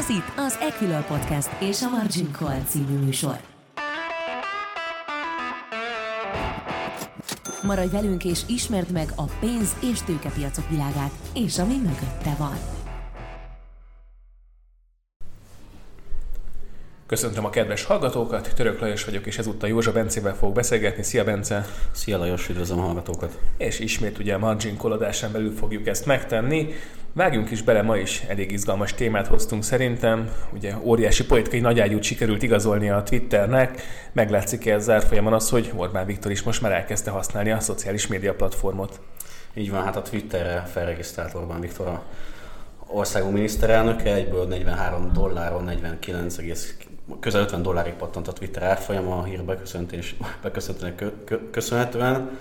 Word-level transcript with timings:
Ez 0.00 0.08
itt 0.08 0.32
az 0.36 0.58
Equilor 0.60 1.06
Podcast 1.06 1.50
és 1.58 1.82
a 1.82 1.88
Margin 1.88 2.32
Call 2.32 2.60
című 2.66 2.98
műsor. 3.04 3.36
Maradj 7.62 7.90
velünk 7.90 8.24
és 8.24 8.40
ismerd 8.46 8.90
meg 8.90 9.08
a 9.16 9.24
pénz- 9.40 9.76
és 9.82 10.02
tőkepiacok 10.02 10.68
világát, 10.68 11.10
és 11.34 11.58
ami 11.58 11.76
mögötte 11.76 12.34
van. 12.38 12.56
Köszöntöm 17.06 17.44
a 17.44 17.50
kedves 17.50 17.84
hallgatókat, 17.84 18.54
Török 18.54 18.80
Lajos 18.80 19.04
vagyok, 19.04 19.26
és 19.26 19.38
ezúttal 19.38 19.68
Józsa 19.68 19.92
Bencével 19.92 20.34
fogok 20.34 20.54
beszélgetni. 20.54 21.02
Szia 21.02 21.24
Bence! 21.24 21.66
Szia 21.92 22.18
Lajos, 22.18 22.48
üdvözlöm 22.48 22.78
a 22.78 22.82
hallgatókat! 22.82 23.38
És 23.56 23.78
ismét 23.78 24.18
ugye 24.18 24.34
a 24.34 24.38
Margin 24.38 24.76
Kolodásán 24.76 25.32
belül 25.32 25.56
fogjuk 25.56 25.86
ezt 25.86 26.06
megtenni. 26.06 26.68
Vágjunk 27.12 27.50
is 27.50 27.62
bele, 27.62 27.82
ma 27.82 27.96
is 27.96 28.22
elég 28.28 28.52
izgalmas 28.52 28.94
témát 28.94 29.26
hoztunk 29.26 29.62
szerintem. 29.62 30.30
Ugye 30.52 30.74
óriási 30.82 31.24
politikai 31.24 31.60
nagyágyút 31.60 32.02
sikerült 32.02 32.42
igazolni 32.42 32.90
a 32.90 33.02
Twitternek. 33.02 33.82
Meglátszik 34.12 34.66
ez 34.66 34.84
zárfolyamon 34.84 35.32
az, 35.32 35.50
hogy 35.50 35.72
Orbán 35.76 36.06
Viktor 36.06 36.30
is 36.30 36.42
most 36.42 36.62
már 36.62 36.72
elkezdte 36.72 37.10
használni 37.10 37.50
a 37.50 37.60
szociális 37.60 38.06
média 38.06 38.34
platformot. 38.34 39.00
Így 39.54 39.70
van, 39.70 39.84
hát 39.84 39.96
a 39.96 40.02
Twitterre 40.02 40.62
felregisztrált 40.72 41.34
Orbán 41.34 41.60
Viktor 41.60 41.86
a 41.86 42.02
országunk 42.86 43.34
miniszterelnöke, 43.34 44.14
egyből 44.14 44.46
43 44.46 45.12
dolláron 45.12 45.64
49, 45.64 46.36
közel 47.20 47.40
50 47.40 47.62
dollárig 47.62 47.92
pattant 47.92 48.28
a 48.28 48.32
Twitter 48.32 48.62
árfolyama 48.62 49.18
a 49.18 49.24
hír 49.24 49.42
beköszöntés, 49.42 50.16
beköszöntőnek 50.42 51.04
köszönhetően. 51.50 52.38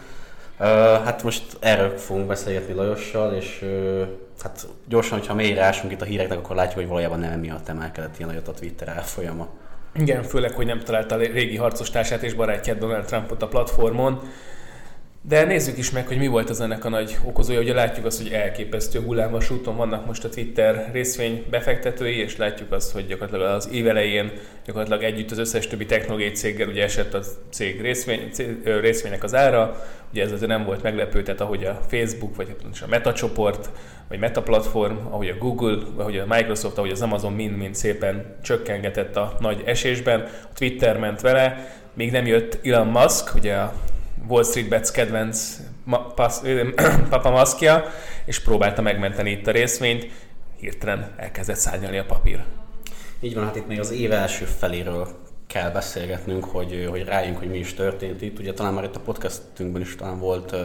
Hát 1.03 1.23
most 1.23 1.57
erről 1.59 1.97
fogunk 1.97 2.27
beszélgetni 2.27 2.73
Lajossal, 2.73 3.33
és 3.33 3.65
hát 4.41 4.67
gyorsan, 4.87 5.17
hogyha 5.17 5.33
mélyre 5.33 5.63
ásunk 5.63 5.91
itt 5.91 6.01
a 6.01 6.05
híreknek, 6.05 6.37
akkor 6.37 6.55
látjuk, 6.55 6.75
hogy 6.75 6.87
valójában 6.87 7.19
nem 7.19 7.31
emiatt 7.31 7.69
emelkedett 7.69 8.17
ilyen 8.17 8.29
nagyot 8.29 8.47
a 8.47 8.53
Twitter 8.53 8.87
árfolyama. 8.87 9.47
Igen, 9.93 10.23
főleg, 10.23 10.51
hogy 10.51 10.65
nem 10.65 10.79
találta 10.79 11.15
a 11.15 11.17
régi 11.17 11.57
harcostársát 11.57 12.23
és 12.23 12.33
barátját 12.33 12.77
Donald 12.77 13.05
Trumpot 13.05 13.41
a 13.41 13.47
platformon. 13.47 14.21
De 15.21 15.43
nézzük 15.43 15.77
is 15.77 15.91
meg, 15.91 16.07
hogy 16.07 16.17
mi 16.17 16.27
volt 16.27 16.49
az 16.49 16.61
ennek 16.61 16.85
a 16.85 16.89
nagy 16.89 17.17
okozója. 17.23 17.59
Ugye 17.59 17.73
látjuk 17.73 18.05
azt, 18.05 18.21
hogy 18.21 18.31
elképesztő 18.31 18.99
hullámos 18.99 19.49
úton 19.49 19.75
vannak 19.75 20.05
most 20.05 20.23
a 20.23 20.29
Twitter 20.29 20.89
részvény 20.91 21.45
befektetői, 21.49 22.17
és 22.17 22.37
látjuk 22.37 22.71
azt, 22.71 22.91
hogy 22.91 23.07
gyakorlatilag 23.07 23.55
az 23.55 23.69
év 23.71 23.87
elején 23.87 24.31
gyakorlatilag 24.65 25.03
együtt 25.03 25.31
az 25.31 25.37
összes 25.37 25.67
többi 25.67 25.85
technológiai 25.85 26.31
céggel 26.31 26.67
ugye 26.67 26.83
esett 26.83 27.13
a 27.13 27.21
cég 27.49 27.81
részvény, 27.81 28.29
cég, 28.31 28.63
részvénynek 28.63 29.23
az 29.23 29.35
ára. 29.35 29.85
Ugye 30.11 30.23
ez 30.23 30.31
azért 30.31 30.49
nem 30.49 30.65
volt 30.65 30.83
meglepő, 30.83 31.23
tehát 31.23 31.41
ahogy 31.41 31.63
a 31.63 31.79
Facebook, 31.87 32.35
vagy 32.35 32.55
a 32.81 32.87
Meta 32.89 33.13
csoport, 33.13 33.69
vagy 34.09 34.19
Meta 34.19 34.41
platform, 34.41 34.95
ahogy 35.09 35.29
a 35.29 35.37
Google, 35.37 35.77
ahogy 35.97 36.17
a 36.17 36.25
Microsoft, 36.27 36.77
ahogy 36.77 36.91
az 36.91 37.01
Amazon 37.01 37.33
mind-mind 37.33 37.75
szépen 37.75 38.35
csökkengetett 38.41 39.15
a 39.15 39.37
nagy 39.39 39.61
esésben, 39.65 40.19
a 40.21 40.53
Twitter 40.53 40.99
ment 40.99 41.21
vele, 41.21 41.73
még 41.93 42.11
nem 42.11 42.25
jött 42.25 42.65
Elon 42.65 42.87
Musk, 42.87 43.35
ugye 43.35 43.55
a 43.55 43.73
Wall 44.29 44.43
Street 44.43 44.69
Bets 44.69 44.91
kedvenc 44.91 45.59
Papa 47.09 47.29
Maszkia, 47.29 47.83
és 48.25 48.39
próbálta 48.39 48.81
megmenteni 48.81 49.31
itt 49.31 49.47
a 49.47 49.51
részvényt, 49.51 50.07
hirtelen 50.59 51.13
elkezdett 51.17 51.55
szárnyalni 51.55 51.97
a 51.97 52.05
papír. 52.05 52.43
Így 53.19 53.35
van, 53.35 53.43
hát 53.43 53.55
itt 53.55 53.67
még 53.67 53.79
az 53.79 53.91
év 53.91 54.11
első 54.11 54.45
feléről 54.45 55.07
kell 55.47 55.71
beszélgetnünk, 55.71 56.43
hogy, 56.43 56.87
hogy 56.89 57.03
rájunk, 57.03 57.37
hogy 57.37 57.49
mi 57.49 57.57
is 57.57 57.73
történt 57.73 58.21
itt. 58.21 58.39
Ugye 58.39 58.53
talán 58.53 58.73
már 58.73 58.83
itt 58.83 58.95
a 58.95 58.99
podcastünkben 58.99 59.81
is 59.81 59.95
talán 59.95 60.19
volt, 60.19 60.55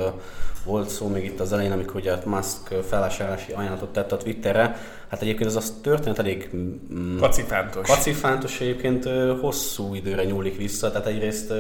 volt 0.65 0.89
szó 0.89 1.09
még 1.09 1.25
itt 1.25 1.41
az 1.41 1.53
elején, 1.53 1.73
amikor 1.73 2.01
ugye 2.01 2.17
Musk 2.25 2.75
felvásárlási 2.89 3.53
ajánlatot 3.53 3.93
tett 3.93 4.13
a 4.13 4.17
Twitterre. 4.17 4.77
Hát 5.09 5.23
egyébként 5.23 5.49
ez 5.49 5.57
az 5.57 5.75
történet 5.83 6.19
elég 6.19 6.51
mm, 6.57 7.19
kacifántos. 7.19 7.89
Kacifántos 7.89 8.61
egyébként 8.61 9.09
hosszú 9.41 9.95
időre 9.95 10.25
nyúlik 10.25 10.57
vissza, 10.57 10.91
tehát 10.91 11.07
egyrészt 11.07 11.53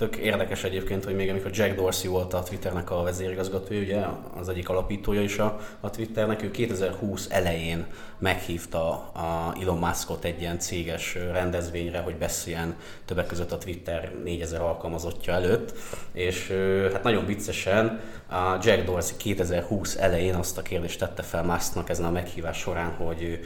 Tök 0.00 0.16
érdekes 0.16 0.64
egyébként, 0.64 1.04
hogy 1.04 1.14
még 1.14 1.30
amikor 1.30 1.50
Jack 1.54 1.74
Dorsey 1.74 2.10
volt 2.10 2.34
a 2.34 2.42
Twitternek 2.42 2.90
a 2.90 3.02
vezérigazgatója, 3.02 3.80
ugye 3.80 4.04
az 4.40 4.48
egyik 4.48 4.68
alapítója 4.68 5.22
is 5.22 5.38
a, 5.38 5.60
a 5.80 5.90
Twitternek, 5.90 6.42
ő 6.42 6.50
2020 6.50 7.26
elején 7.30 7.86
meghívta 8.18 8.90
a 9.12 9.54
Elon 9.62 9.78
Muskot 9.78 10.24
egy 10.24 10.40
ilyen 10.40 10.58
céges 10.58 11.14
rendezvényre, 11.32 11.98
hogy 11.98 12.14
beszéljen 12.14 12.74
többek 13.04 13.26
között 13.26 13.52
a 13.52 13.58
Twitter 13.58 14.12
4000 14.24 14.60
alkalmazottja 14.60 15.32
előtt, 15.32 15.72
és 16.12 16.52
hát 16.92 17.02
nagyon 17.02 17.26
viccesen 17.26 18.00
a 18.28 18.58
Jack 18.62 18.84
Dorsey 18.84 19.16
2020 19.16 19.96
elején 19.96 20.34
azt 20.34 20.58
a 20.58 20.62
kérdést 20.62 20.98
tette 20.98 21.22
fel 21.22 21.44
Musknak 21.44 21.88
ezen 21.88 22.04
a 22.04 22.10
meghívás 22.10 22.58
során, 22.58 22.90
hogy 22.90 23.40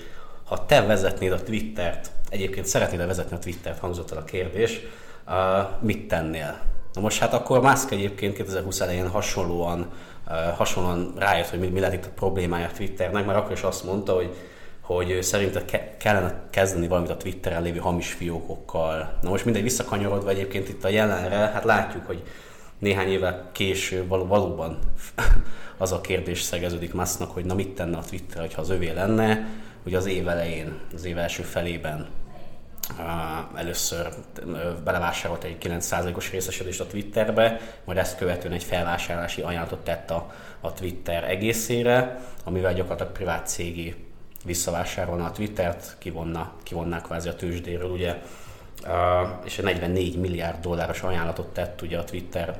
ha 0.44 0.66
te 0.66 0.87
vezetnéd 0.87 1.32
a 1.32 1.43
Twittert, 1.43 2.10
egyébként 2.28 2.66
szeretnéd 2.66 3.06
vezetni 3.06 3.37
a 3.37 3.38
Twittert, 3.38 3.78
hangzott 3.78 4.10
el 4.10 4.19
a 4.19 4.25
kérdés, 4.25 4.81
mit 5.80 6.08
tennél? 6.08 6.58
Na 6.92 7.00
most 7.00 7.18
hát 7.18 7.32
akkor 7.32 7.60
Musk 7.60 7.90
egyébként 7.90 8.34
2020 8.34 8.80
elején 8.80 9.08
hasonlóan, 9.08 9.92
hasonlóan 10.56 11.12
rájött, 11.16 11.48
hogy 11.48 11.58
mi, 11.58 11.66
mi 11.66 11.80
lehet 11.80 11.94
itt 11.94 12.04
a 12.04 12.14
problémája 12.14 12.66
a 12.66 12.72
Twitternek, 12.76 13.26
mert 13.26 13.38
akkor 13.38 13.52
is 13.52 13.62
azt 13.62 13.84
mondta, 13.84 14.14
hogy 14.14 14.34
hogy 14.84 15.22
szerinte 15.22 15.64
ke- 15.64 15.96
kellene 15.96 16.42
kezdeni 16.50 16.88
valamit 16.88 17.10
a 17.10 17.16
Twitteren 17.16 17.62
lévő 17.62 17.78
hamis 17.78 18.12
fiókokkal. 18.12 19.18
Na 19.22 19.30
most 19.30 19.44
mindegy 19.44 19.62
visszakanyarodva 19.62 20.30
egyébként 20.30 20.68
itt 20.68 20.84
a 20.84 20.88
jelenre, 20.88 21.36
hát 21.36 21.64
látjuk, 21.64 22.06
hogy 22.06 22.22
néhány 22.78 23.08
évvel 23.08 23.48
később 23.52 24.08
val- 24.08 24.28
valóban 24.28 24.78
az 25.78 25.92
a 25.92 26.00
kérdés 26.00 26.40
szegeződik 26.40 26.94
Musknak, 26.94 27.30
hogy 27.30 27.44
na 27.44 27.54
mit 27.54 27.74
tenne 27.74 27.96
a 27.96 28.02
Twitter, 28.08 28.48
ha 28.54 28.60
az 28.60 28.70
övé 28.70 28.90
lenne, 28.90 29.48
hogy 29.82 29.94
az 29.94 30.06
év 30.06 30.28
elején, 30.28 30.78
az 30.94 31.04
év 31.04 31.18
első 31.18 31.42
felében 31.42 32.06
először 33.54 34.08
belevásárolt 34.84 35.44
egy 35.44 35.56
9%-os 35.60 36.30
részesedést 36.30 36.80
a 36.80 36.86
Twitterbe, 36.86 37.60
majd 37.84 37.98
ezt 37.98 38.16
követően 38.16 38.54
egy 38.54 38.64
felvásárlási 38.64 39.40
ajánlatot 39.40 39.84
tett 39.84 40.10
a, 40.10 40.32
a 40.60 40.72
Twitter 40.72 41.24
egészére, 41.24 42.20
amivel 42.44 42.74
gyakorlatilag 42.74 43.12
privát 43.12 43.48
cégi 43.48 43.94
visszavásárolna 44.44 45.24
a 45.24 45.30
Twittert, 45.30 45.96
kivonna, 45.98 46.52
kivonnák 46.62 47.02
kvázi 47.02 47.28
a 47.28 47.36
tőzsdéről, 47.36 47.90
ugye, 47.90 48.22
és 49.44 49.58
egy 49.58 49.64
44 49.64 50.18
milliárd 50.18 50.60
dolláros 50.60 51.02
ajánlatot 51.02 51.52
tett 51.52 51.82
ugye 51.82 51.98
a 51.98 52.04
Twitter 52.04 52.58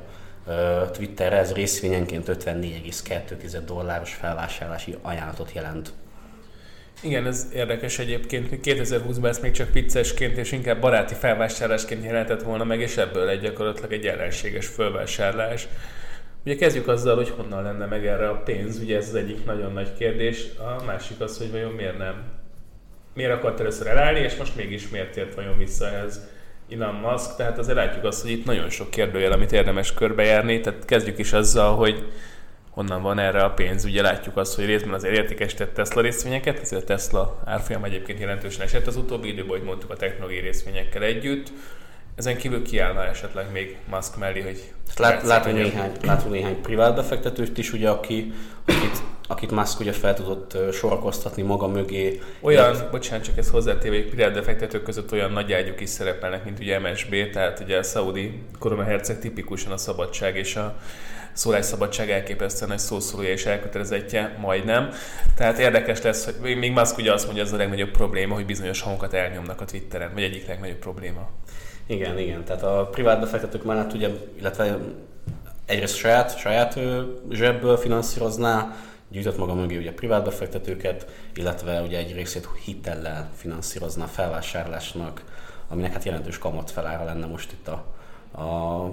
Twitterre, 0.91 1.37
ez 1.37 1.53
részvényenként 1.53 2.27
54,2 2.27 3.61
dolláros 3.65 4.13
felvásárlási 4.13 4.97
ajánlatot 5.01 5.51
jelent. 5.53 5.93
Igen, 7.01 7.25
ez 7.25 7.47
érdekes 7.53 7.99
egyébként. 7.99 8.49
2020-ban 8.63 9.27
ezt 9.27 9.41
még 9.41 9.51
csak 9.51 9.73
viccesként 9.73 10.37
és 10.37 10.51
inkább 10.51 10.79
baráti 10.79 11.13
felvásárlásként 11.13 12.03
jelentett 12.03 12.41
volna 12.41 12.63
meg, 12.63 12.79
és 12.79 12.97
ebből 12.97 13.29
egy 13.29 13.41
gyakorlatilag 13.41 13.91
egy 13.93 14.05
ellenséges 14.05 14.67
felvásárlás. 14.67 15.67
Ugye 16.45 16.55
kezdjük 16.55 16.87
azzal, 16.87 17.15
hogy 17.15 17.29
honnan 17.29 17.63
lenne 17.63 17.85
meg 17.85 18.05
erre 18.05 18.29
a 18.29 18.35
pénz, 18.35 18.79
ugye 18.79 18.97
ez 18.97 19.07
az 19.07 19.15
egyik 19.15 19.45
nagyon 19.45 19.73
nagy 19.73 19.93
kérdés. 19.97 20.45
A 20.57 20.83
másik 20.83 21.19
az, 21.19 21.37
hogy 21.37 21.51
vajon 21.51 21.71
miért 21.71 21.97
nem. 21.97 22.23
Miért 23.13 23.31
akart 23.31 23.59
először 23.59 23.87
elállni, 23.87 24.19
és 24.19 24.35
most 24.35 24.55
mégis 24.55 24.89
miért 24.89 25.11
tért 25.11 25.35
vajon 25.35 25.57
vissza 25.57 25.87
ez 25.87 26.29
Elon 26.69 26.93
Musk. 26.95 27.35
Tehát 27.35 27.57
azért 27.57 27.77
látjuk 27.77 28.05
azt, 28.05 28.21
hogy 28.21 28.31
itt 28.31 28.45
nagyon 28.45 28.69
sok 28.69 28.89
kérdőjel, 28.89 29.31
amit 29.31 29.51
érdemes 29.51 29.93
körbejárni. 29.93 30.59
Tehát 30.59 30.85
kezdjük 30.85 31.17
is 31.17 31.33
azzal, 31.33 31.75
hogy 31.75 32.11
honnan 32.75 33.01
van 33.01 33.19
erre 33.19 33.43
a 33.43 33.49
pénz. 33.49 33.85
Ugye 33.85 34.01
látjuk 34.01 34.37
azt, 34.37 34.55
hogy 34.55 34.65
részben 34.65 34.93
azért 34.93 35.15
értékesített 35.15 35.73
Tesla 35.73 36.01
részvényeket, 36.01 36.59
ezért 36.59 36.81
a 36.81 36.85
Tesla 36.85 37.41
árfolyam 37.45 37.83
egyébként 37.83 38.19
jelentősen 38.19 38.61
esett 38.61 38.87
az 38.87 38.95
utóbbi 38.95 39.27
időben, 39.27 39.49
hogy 39.57 39.63
mondtuk 39.63 39.89
a 39.91 39.95
technológiai 39.95 40.41
részvényekkel 40.41 41.03
együtt. 41.03 41.51
Ezen 42.15 42.37
kívül 42.37 42.63
kiállna 42.63 43.05
esetleg 43.05 43.51
még 43.51 43.77
Musk 43.89 44.17
mellé, 44.17 44.41
hogy... 44.41 44.63
Lát, 44.95 45.23
látunk, 45.23 45.55
néhány, 45.55 45.91
látunk 46.01 46.33
néhány 46.33 46.61
privát 46.61 46.95
befektetőt 46.95 47.57
is, 47.57 47.73
ugye, 47.73 47.89
aki, 47.89 48.33
akit, 48.65 49.01
akit 49.27 49.51
Musk 49.51 49.79
ugye 49.79 49.91
fel 49.91 50.13
tudott 50.13 50.57
sorakoztatni 50.73 51.41
maga 51.41 51.67
mögé. 51.67 52.21
Olyan, 52.41 52.73
de... 52.73 52.87
bocsánat, 52.91 53.25
csak 53.25 53.37
ez 53.37 53.49
hozzátéve, 53.49 53.95
hogy 53.95 54.09
privát 54.09 54.33
befektetők 54.33 54.83
között 54.83 55.11
olyan 55.11 55.31
nagy 55.31 55.53
ágyuk 55.53 55.81
is 55.81 55.89
szerepelnek, 55.89 56.43
mint 56.43 56.59
ugye 56.59 56.79
MSB, 56.79 57.29
tehát 57.31 57.59
ugye 57.59 57.77
a 57.77 57.83
szaudi 57.83 58.41
koronaherceg 58.59 59.19
tipikusan 59.19 59.71
a 59.71 59.77
szabadság 59.77 60.35
és 60.35 60.55
a 60.55 60.75
szólásszabadság 61.35 62.09
elképesztően 62.09 62.71
egy 62.71 62.79
szószólója 62.79 63.29
és 63.29 63.45
elkötelezettje, 63.45 64.37
majdnem. 64.41 64.89
Tehát 65.35 65.57
érdekes 65.57 66.01
lesz, 66.01 66.29
hogy 66.41 66.57
még 66.57 66.71
Musk 66.71 66.97
ugye 66.97 67.13
azt 67.13 67.25
mondja, 67.25 67.43
ez 67.43 67.51
a 67.51 67.57
legnagyobb 67.57 67.91
probléma, 67.91 68.33
hogy 68.33 68.45
bizonyos 68.45 68.81
hangokat 68.81 69.13
elnyomnak 69.13 69.61
a 69.61 69.65
Twitteren, 69.65 70.13
vagy 70.13 70.23
egyik 70.23 70.47
legnagyobb 70.47 70.77
probléma. 70.77 71.29
Igen, 71.87 72.19
igen. 72.19 72.43
Tehát 72.43 72.63
a 72.63 72.87
privát 72.91 73.19
befektetők 73.19 73.63
mellett 73.63 73.93
ugye, 73.93 74.09
illetve 74.39 74.77
egyrészt 75.65 75.95
saját, 75.95 76.37
saját 76.37 76.79
zsebből 77.29 77.77
finanszírozná, 77.77 78.75
gyűjtött 79.09 79.37
maga 79.37 79.53
mögé 79.53 79.77
ugye 79.77 79.93
privát 79.93 80.23
befektetőket, 80.23 81.07
illetve 81.33 81.81
ugye 81.81 81.97
egy 81.97 82.13
részét 82.13 82.47
hitellel 82.63 83.29
finanszírozna 83.35 84.05
felvásárlásnak, 84.05 85.23
aminek 85.67 85.93
hát 85.93 86.03
jelentős 86.03 86.37
kamatfelára 86.37 87.03
lenne 87.03 87.25
most 87.25 87.51
itt 87.51 87.67
a, 87.67 87.85
a 88.41 88.89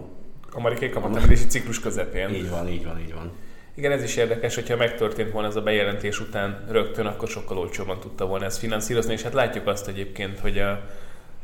amerikai 0.53 0.91
kamatemelési 0.91 1.47
ciklus 1.47 1.81
közepén. 1.81 2.29
Így 2.29 2.51
van, 2.51 2.69
így 2.69 2.85
van, 2.85 3.01
így 3.01 3.15
van. 3.15 3.33
Igen, 3.75 3.93
ez 3.93 4.03
is 4.03 4.17
érdekes, 4.17 4.55
hogyha 4.55 4.77
megtörtént 4.77 5.31
volna 5.31 5.49
ez 5.49 5.57
a 5.57 5.63
bejelentés 5.63 6.21
után 6.21 6.65
rögtön, 6.71 7.07
akkor 7.07 7.29
sokkal 7.29 7.59
olcsóban 7.59 8.01
tudta 8.01 8.27
volna 8.27 8.45
ezt 8.45 8.59
finanszírozni, 8.59 9.13
és 9.13 9.23
hát 9.23 9.33
látjuk 9.33 9.67
azt 9.67 9.89
egyébként, 9.89 10.39
hogy 10.39 10.59
a, 10.59 10.81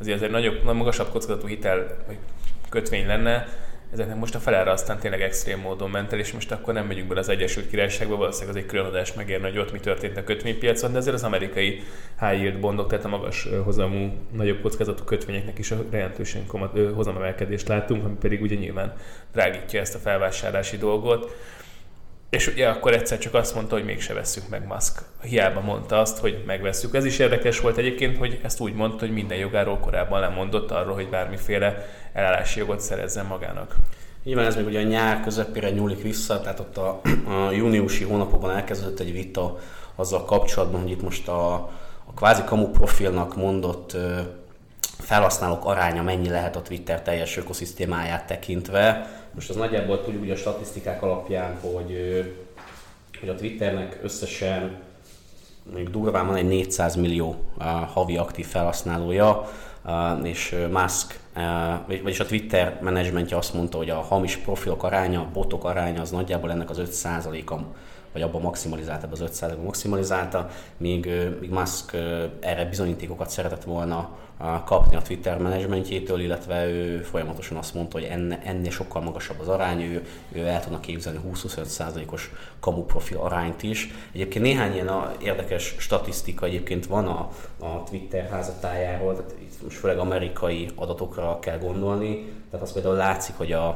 azért 0.00 0.22
egy 0.22 0.30
nagyobb, 0.30 0.62
magasabb 0.62 1.10
kockázatú 1.10 1.46
hitel 1.46 2.04
vagy 2.06 2.18
kötvény 2.68 3.06
lenne, 3.06 3.46
ezeknek 3.92 4.16
most 4.16 4.34
a 4.34 4.38
felára 4.38 4.70
aztán 4.70 4.98
tényleg 4.98 5.22
extrém 5.22 5.60
módon 5.60 5.90
ment 5.90 6.12
el, 6.12 6.18
és 6.18 6.32
most 6.32 6.52
akkor 6.52 6.74
nem 6.74 6.86
megyünk 6.86 7.08
bele 7.08 7.20
az 7.20 7.28
Egyesült 7.28 7.68
Királyságba, 7.68 8.16
valószínűleg 8.16 8.56
az 8.56 8.62
egy 8.62 8.68
külön 8.68 8.84
adás 8.84 9.12
megérne, 9.12 9.48
hogy 9.48 9.58
ott 9.58 9.72
mi 9.72 9.80
történt 9.80 10.16
a 10.16 10.24
kötvénypiacon, 10.24 10.92
de 10.92 10.98
azért 10.98 11.14
az 11.14 11.24
amerikai 11.24 11.82
high 12.20 12.40
yield 12.40 12.58
bondok, 12.60 12.88
tehát 12.88 13.04
a 13.04 13.08
magas 13.08 13.48
hozamú, 13.64 14.12
nagyobb 14.32 14.60
kockázatú 14.60 15.04
kötvényeknek 15.04 15.58
is 15.58 15.70
a 15.70 15.84
jelentősen 15.90 16.42
hozamemelkedést 16.94 17.68
láttunk, 17.68 18.04
ami 18.04 18.16
pedig 18.20 18.42
ugye 18.42 18.56
nyilván 18.56 18.94
drágítja 19.32 19.80
ezt 19.80 19.94
a 19.94 19.98
felvásárlási 19.98 20.76
dolgot. 20.76 21.36
És 22.30 22.46
ugye 22.46 22.68
akkor 22.68 22.92
egyszer 22.92 23.18
csak 23.18 23.34
azt 23.34 23.54
mondta, 23.54 23.74
hogy 23.74 23.84
mégse 23.84 24.14
vesszük 24.14 24.48
meg 24.48 24.66
Musk. 24.66 25.02
Hiába 25.22 25.60
mondta 25.60 26.00
azt, 26.00 26.18
hogy 26.18 26.42
megvesszük. 26.46 26.94
Ez 26.94 27.04
is 27.04 27.18
érdekes 27.18 27.60
volt 27.60 27.76
egyébként, 27.76 28.18
hogy 28.18 28.40
ezt 28.42 28.60
úgy 28.60 28.74
mondta, 28.74 28.98
hogy 28.98 29.14
minden 29.14 29.38
jogáról 29.38 29.78
korábban 29.78 30.20
lemondott 30.20 30.70
arról, 30.70 30.94
hogy 30.94 31.08
bármiféle 31.08 31.86
elállási 32.12 32.58
jogot 32.58 32.80
szerezzen 32.80 33.26
magának. 33.26 33.74
Nyilván 34.24 34.46
ez 34.46 34.56
még 34.56 34.66
ugye 34.66 34.80
a 34.80 34.82
nyár 34.82 35.20
közepére 35.20 35.70
nyúlik 35.70 36.02
vissza, 36.02 36.40
tehát 36.40 36.60
ott 36.60 36.76
a, 36.76 37.00
a 37.26 37.50
júniusi 37.50 38.04
hónapokban 38.04 38.50
elkezdődött 38.50 39.00
egy 39.00 39.12
vita 39.12 39.58
azzal 39.94 40.24
kapcsolatban, 40.24 40.80
hogy 40.80 40.90
itt 40.90 41.02
most 41.02 41.28
a, 41.28 41.52
a 42.04 42.12
kvázi 42.14 42.42
kamu 42.44 42.66
profilnak 42.66 43.36
mondott 43.36 43.96
felhasználók 44.98 45.64
aránya 45.64 46.02
mennyi 46.02 46.28
lehet 46.28 46.56
a 46.56 46.62
Twitter 46.62 47.02
teljes 47.02 47.36
ökoszisztémáját 47.36 48.26
tekintve. 48.26 49.10
Most 49.34 49.50
az 49.50 49.56
nagyjából 49.56 50.04
tudjuk 50.04 50.22
ugye 50.22 50.32
a 50.32 50.36
statisztikák 50.36 51.02
alapján, 51.02 51.58
hogy, 51.60 52.22
hogy 53.20 53.28
a 53.28 53.34
Twitternek 53.34 53.98
összesen 54.02 54.76
még 55.74 55.90
durván 55.90 56.26
van 56.26 56.36
egy 56.36 56.46
400 56.46 56.94
millió 56.94 57.36
havi 57.92 58.16
aktív 58.16 58.46
felhasználója, 58.46 59.48
és 60.22 60.56
Musk, 60.70 61.18
vagyis 61.86 62.20
a 62.20 62.26
Twitter 62.26 62.78
menedzsmentje 62.80 63.36
azt 63.36 63.54
mondta, 63.54 63.76
hogy 63.76 63.90
a 63.90 64.00
hamis 64.00 64.36
profilok 64.36 64.82
aránya, 64.82 65.20
a 65.20 65.30
botok 65.32 65.64
aránya 65.64 66.00
az 66.00 66.10
nagyjából 66.10 66.50
ennek 66.50 66.70
az 66.70 66.80
5%-a 67.04 67.54
vagy 68.12 68.22
abban 68.22 68.40
maximalizálta, 68.40 69.08
az 69.10 69.22
5%-ban 69.26 69.64
maximalizálta, 69.64 70.48
míg, 70.76 71.10
míg 71.40 71.50
Musk 71.50 71.92
erre 72.40 72.64
bizonyítékokat 72.64 73.30
szeretett 73.30 73.64
volna 73.64 74.16
kapni 74.64 74.96
a 74.96 75.02
Twitter 75.02 75.38
menedzsmentjétől, 75.38 76.20
illetve 76.20 76.66
ő 76.66 77.02
folyamatosan 77.02 77.56
azt 77.56 77.74
mondta, 77.74 77.98
hogy 77.98 78.06
enne, 78.06 78.40
ennél 78.44 78.70
sokkal 78.70 79.02
magasabb 79.02 79.40
az 79.40 79.48
arány, 79.48 79.82
ő, 79.82 80.06
ő 80.32 80.46
el 80.46 80.62
tudna 80.62 80.80
képzelni 80.80 81.18
20-25%-os 81.32 82.30
kamu 82.60 82.84
profil 82.84 83.18
arányt 83.18 83.62
is. 83.62 83.90
Egyébként 84.12 84.44
néhány 84.44 84.72
ilyen 84.72 84.88
a 84.88 85.12
érdekes 85.22 85.74
statisztika 85.78 86.46
egyébként 86.46 86.86
van 86.86 87.06
a, 87.06 87.30
a 87.58 87.82
Twitter 87.84 88.28
házatájáról, 88.30 89.16
tehát 89.16 89.34
itt 89.40 89.62
most 89.62 89.76
főleg 89.76 89.98
amerikai 89.98 90.70
adatokra 90.74 91.38
kell 91.38 91.58
gondolni, 91.58 92.32
tehát 92.50 92.66
az 92.66 92.72
például 92.72 92.94
látszik, 92.94 93.34
hogy 93.36 93.52
a, 93.52 93.66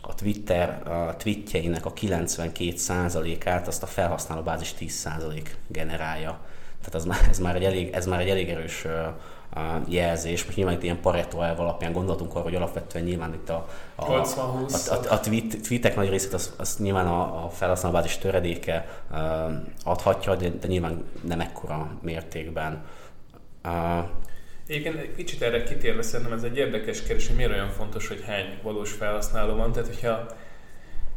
a 0.00 0.14
Twitter 0.14 0.88
a 0.88 1.16
tweetjeinek 1.16 1.86
a 1.86 1.92
92%-át 1.92 3.66
azt 3.66 3.82
a 3.82 3.86
felhasználóbázis 3.86 4.74
10% 4.80 5.42
generálja. 5.66 6.38
Tehát 6.78 6.94
ez 6.94 7.04
már, 7.04 7.28
ez 7.30 7.38
már, 7.38 7.56
egy, 7.56 7.64
elég, 7.64 7.92
ez 7.92 8.06
már 8.06 8.20
egy 8.20 8.28
elég 8.28 8.48
erős 8.48 8.86
jelzés. 9.88 10.44
Most 10.44 10.56
nyilván 10.56 10.74
itt 10.74 10.82
ilyen 10.82 11.00
Pareto 11.00 11.40
elv 11.40 11.60
alapján 11.60 11.92
gondolatunk 11.92 12.34
arra, 12.34 12.42
hogy 12.42 12.54
alapvetően 12.54 13.04
nyilván 13.04 13.34
itt 13.34 13.48
a, 13.48 13.68
a, 13.94 14.12
a, 14.12 14.26
a, 14.90 14.98
a, 15.08 15.20
tweet, 15.20 15.56
tweetek 15.62 15.96
nagy 15.96 16.08
részét 16.08 16.32
azt, 16.32 16.52
azt 16.56 16.78
nyilván 16.78 17.06
a, 17.06 17.44
a 17.44 17.48
felhasználóbázis 17.48 18.18
töredéke 18.18 19.02
adhatja, 19.84 20.34
de, 20.34 20.48
de 20.48 20.66
nyilván 20.66 21.04
nem 21.22 21.40
ekkora 21.40 21.90
mértékben. 22.02 22.84
Egyébként 24.66 24.96
egy 24.98 25.14
kicsit 25.16 25.42
erre 25.42 25.62
kitérve 25.62 26.02
szerintem 26.02 26.36
ez 26.36 26.42
egy 26.42 26.56
érdekes 26.56 27.02
kérdés, 27.02 27.26
hogy 27.26 27.36
miért 27.36 27.52
olyan 27.52 27.70
fontos, 27.70 28.08
hogy 28.08 28.22
hány 28.26 28.58
valós 28.62 28.92
felhasználó 28.92 29.54
van. 29.54 29.72
Tehát, 29.72 29.88
hogyha 29.88 30.26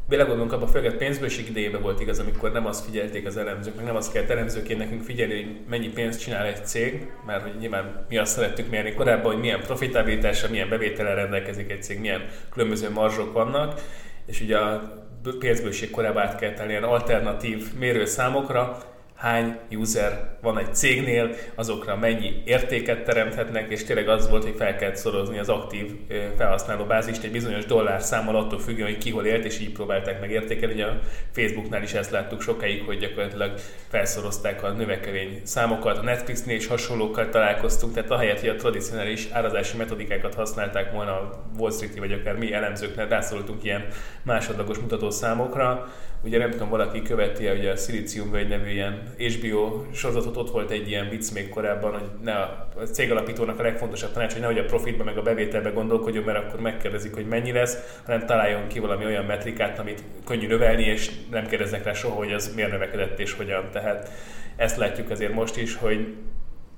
belegondolunk 0.08 0.54
abban, 0.54 0.68
főleg 0.68 0.94
pénzbőség 0.94 1.50
idejében 1.50 1.82
volt 1.82 2.00
igaz, 2.00 2.20
amikor 2.20 2.52
nem 2.52 2.66
azt 2.66 2.86
figyelték 2.86 3.26
az 3.26 3.38
elemzők, 3.38 3.76
meg 3.76 3.86
nem 3.86 3.96
azt 3.96 4.12
kellett 4.12 4.30
elemzőként 4.30 4.80
nekünk 4.80 5.04
figyelni, 5.04 5.34
hogy 5.34 5.58
mennyi 5.70 5.88
pénzt 5.88 6.20
csinál 6.20 6.46
egy 6.46 6.66
cég, 6.66 7.12
mert 7.26 7.42
hogy 7.42 7.58
nyilván 7.60 8.06
mi 8.10 8.18
azt 8.18 8.32
szerettük 8.32 8.70
mérni 8.70 8.94
korábban, 8.94 9.32
hogy 9.32 9.42
milyen 9.42 9.62
profitabilitása, 9.62 10.50
milyen 10.50 10.70
bevétellel 10.70 11.16
rendelkezik 11.16 11.72
egy 11.72 11.84
cég, 11.84 12.00
milyen 12.00 12.26
különböző 12.52 12.90
marzsok 12.90 13.34
vannak, 13.34 13.82
és 14.26 14.42
ugye 14.42 14.58
a 14.58 15.04
pénzbőség 15.40 15.90
korábban 15.90 16.24
át 16.24 16.40
kellett 16.40 16.70
ilyen 16.70 16.84
alternatív 16.84 17.74
mérőszámokra, 17.80 18.78
hány 19.26 19.58
user 19.72 20.38
van 20.42 20.58
egy 20.58 20.76
cégnél, 20.76 21.30
azokra 21.56 21.96
mennyi 21.96 22.42
értéket 22.44 23.04
teremthetnek, 23.04 23.72
és 23.72 23.84
tényleg 23.84 24.10
az 24.10 24.30
volt, 24.30 24.44
hogy 24.44 24.56
fel 24.58 24.76
kellett 24.76 24.96
szorozni 24.96 25.40
az 25.40 25.50
aktív 25.50 25.92
felhasználó 26.38 26.84
bázist 26.84 27.24
egy 27.24 27.32
bizonyos 27.32 27.66
dollár 27.66 28.02
számmal 28.02 28.36
attól 28.36 28.60
függően, 28.60 28.90
hogy 28.90 28.98
ki 28.98 29.12
hol 29.12 29.26
élt, 29.26 29.46
és 29.46 29.60
így 29.60 29.72
próbálták 29.72 30.20
meg 30.20 30.32
értékelni. 30.32 30.74
Ugye 30.74 30.86
a 30.86 31.00
Facebooknál 31.32 31.84
is 31.84 31.94
ezt 31.94 32.12
láttuk 32.12 32.42
sokáig, 32.42 32.84
hogy 32.84 32.98
gyakorlatilag 32.98 33.54
felszorozták 33.90 34.64
a 34.64 34.72
növekedény 34.72 35.42
számokat, 35.44 35.98
a 35.98 36.02
Netflixnél 36.02 36.56
is 36.56 36.68
hasonlókkal 36.68 37.30
találkoztunk, 37.30 37.94
tehát 37.94 38.12
ahelyett, 38.12 38.40
hogy 38.40 38.50
a 38.50 38.56
tradicionális 38.56 39.28
árazási 39.32 39.78
metodikákat 39.78 40.36
használták 40.36 40.92
volna 40.92 41.12
a 41.12 41.44
Wall 41.58 41.72
Street 41.72 41.98
vagy 41.98 42.12
akár 42.12 42.36
mi 42.36 42.54
elemzőknél, 42.54 43.08
rászorultunk 43.08 43.64
ilyen 43.64 43.86
másodlagos 44.24 44.78
mutatószámokra, 44.78 45.88
ugye 46.26 46.38
nem 46.38 46.50
tudom, 46.50 46.70
valaki 46.70 47.02
követi 47.02 47.50
ugye 47.50 47.72
a 47.72 47.76
Silicium 47.76 48.30
vagy 48.30 48.48
nevű 48.48 48.70
ilyen 48.70 49.14
HBO 49.18 49.84
sorozatot, 49.94 50.38
ott 50.38 50.52
volt 50.52 50.72
egy 50.72 50.88
ilyen 50.88 51.10
vicc 51.10 51.32
még 51.32 51.50
korábban, 51.50 51.92
hogy 51.92 52.10
ne 52.24 52.34
a, 52.34 52.68
a 52.76 52.82
cégalapítónak 52.82 53.60
a 53.60 53.64
legfontosabb 53.64 54.12
tanács, 54.12 54.32
hogy 54.32 54.42
nehogy 54.42 54.58
a 54.58 54.66
profitba 54.66 55.04
meg 55.04 55.18
a 55.18 55.22
bevételbe 55.22 55.70
gondolkodjon, 55.70 56.24
mert 56.24 56.38
akkor 56.38 56.60
megkérdezik, 56.60 57.14
hogy 57.14 57.28
mennyi 57.28 57.52
lesz, 57.52 57.78
hanem 58.06 58.26
találjon 58.26 58.68
ki 58.68 58.80
valami 58.80 59.06
olyan 59.06 59.26
metrikát, 59.26 59.80
amit 59.80 60.04
könnyű 60.26 60.48
növelni, 60.48 60.84
és 60.84 61.12
nem 61.32 61.48
kérdeznek 61.48 61.84
rá 61.84 61.94
soha, 61.94 62.16
hogy 62.16 62.34
az 62.34 62.54
miért 62.56 62.72
növekedett 62.72 63.20
és 63.20 63.34
hogyan. 63.34 63.70
Tehát 63.72 64.12
ezt 64.56 64.78
látjuk 64.78 65.10
azért 65.10 65.34
most 65.34 65.58
is, 65.58 65.76
hogy 65.76 66.16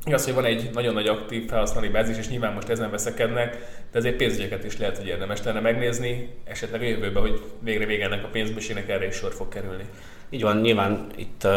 Igaz, 0.06 0.26
hogy 0.26 0.34
van 0.34 0.46
egy 0.46 0.70
nagyon 0.74 0.94
nagy 0.94 1.08
aktív 1.08 1.48
felhasználói 1.48 1.90
bázis, 1.90 2.18
és 2.18 2.30
nyilván 2.30 2.54
most 2.54 2.70
ezen 2.70 2.92
veszekednek, 2.92 3.58
de 3.92 3.98
azért 3.98 4.16
pénzügyeket 4.16 4.64
is 4.64 4.78
lehet, 4.78 4.98
hogy 4.98 5.08
érdemes 5.08 5.44
lenne 5.44 5.60
megnézni, 5.60 6.30
esetleg 6.44 6.82
a 6.82 6.86
jövőben, 6.86 7.22
hogy 7.22 7.42
végre 7.60 7.86
vége 7.86 8.06
a 8.08 8.30
pénzbösének 8.32 8.90
erre 8.90 9.08
is 9.08 9.16
sor 9.16 9.34
fog 9.34 9.48
kerülni. 9.48 9.84
Így 10.30 10.42
van, 10.42 10.58
nyilván 10.58 11.08
itt 11.16 11.42
uh, 11.44 11.52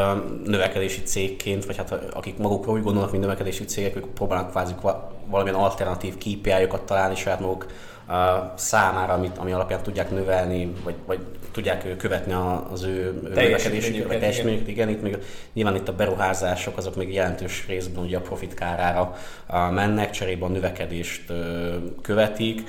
növekedési 0.44 1.02
cégként, 1.02 1.64
vagy 1.64 1.76
hát 1.76 1.92
akik 1.92 2.38
magukról 2.38 2.76
úgy 2.76 2.82
gondolnak, 2.82 3.10
mint 3.10 3.22
növekedési 3.22 3.64
cégek, 3.64 3.96
ők 3.96 4.06
próbálnak 4.06 4.50
kvázi 4.50 4.74
valamilyen 5.26 5.58
alternatív 5.58 6.14
KPI-okat 6.16 6.82
találni 6.82 7.14
saját 7.16 7.40
maguk 7.40 7.66
számára, 8.54 9.12
amit, 9.12 9.38
ami 9.38 9.52
alapján 9.52 9.82
tudják 9.82 10.10
növelni, 10.10 10.72
vagy, 10.84 10.94
vagy 11.06 11.18
tudják 11.52 11.96
követni 11.96 12.32
az 12.72 12.82
ő 12.82 13.20
növekedésüket, 13.22 14.06
vagy 14.06 14.18
teljesítményüket. 14.18 14.68
Igen, 14.68 14.88
itt 14.88 15.02
még 15.02 15.18
nyilván 15.52 15.74
itt 15.74 15.88
a 15.88 15.92
beruházások 15.92 16.76
azok 16.76 16.96
még 16.96 17.12
jelentős 17.12 17.66
részben 17.66 18.04
ugye 18.04 18.16
a 18.16 18.20
profit 18.20 18.54
kárára 18.54 19.16
mennek, 19.70 20.10
cserébe 20.10 20.44
a 20.44 20.48
növekedést 20.48 21.32
követik. 22.02 22.62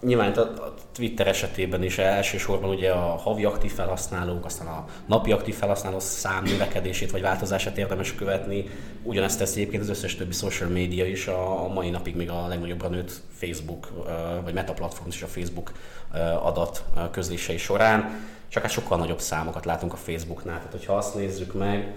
Nyilván 0.00 0.32
a 0.32 0.74
Twitter 0.92 1.26
esetében 1.26 1.82
is 1.82 1.98
elsősorban 1.98 2.70
ugye 2.70 2.90
a 2.90 3.16
havi 3.16 3.44
aktív 3.44 3.72
felhasználók, 3.72 4.44
aztán 4.44 4.66
a 4.66 4.84
napi 5.06 5.32
aktív 5.32 5.54
felhasználó 5.54 5.98
szám 5.98 6.44
növekedését 6.44 7.10
vagy 7.10 7.20
változását 7.20 7.78
érdemes 7.78 8.14
követni. 8.14 8.68
Ugyanezt 9.02 9.38
teszi 9.38 9.60
egyébként 9.60 9.82
az 9.82 9.88
összes 9.88 10.16
többi 10.16 10.32
social 10.32 10.70
media 10.70 11.06
is, 11.06 11.26
a 11.26 11.68
mai 11.68 11.90
napig 11.90 12.16
még 12.16 12.30
a 12.30 12.46
legnagyobbra 12.46 12.88
nőtt 12.88 13.12
Facebook 13.32 13.92
vagy 14.44 14.54
Meta 14.54 14.72
platform 14.72 15.08
is 15.08 15.22
a 15.22 15.26
Facebook 15.26 15.72
adat 16.42 16.84
közlései 17.10 17.58
során. 17.58 18.28
Csak 18.48 18.62
hát 18.62 18.72
sokkal 18.72 18.98
nagyobb 18.98 19.20
számokat 19.20 19.64
látunk 19.64 19.92
a 19.92 19.96
Facebooknál. 19.96 20.56
Tehát, 20.56 20.72
hogyha 20.72 20.96
azt 20.96 21.14
nézzük 21.14 21.52
meg, 21.52 21.94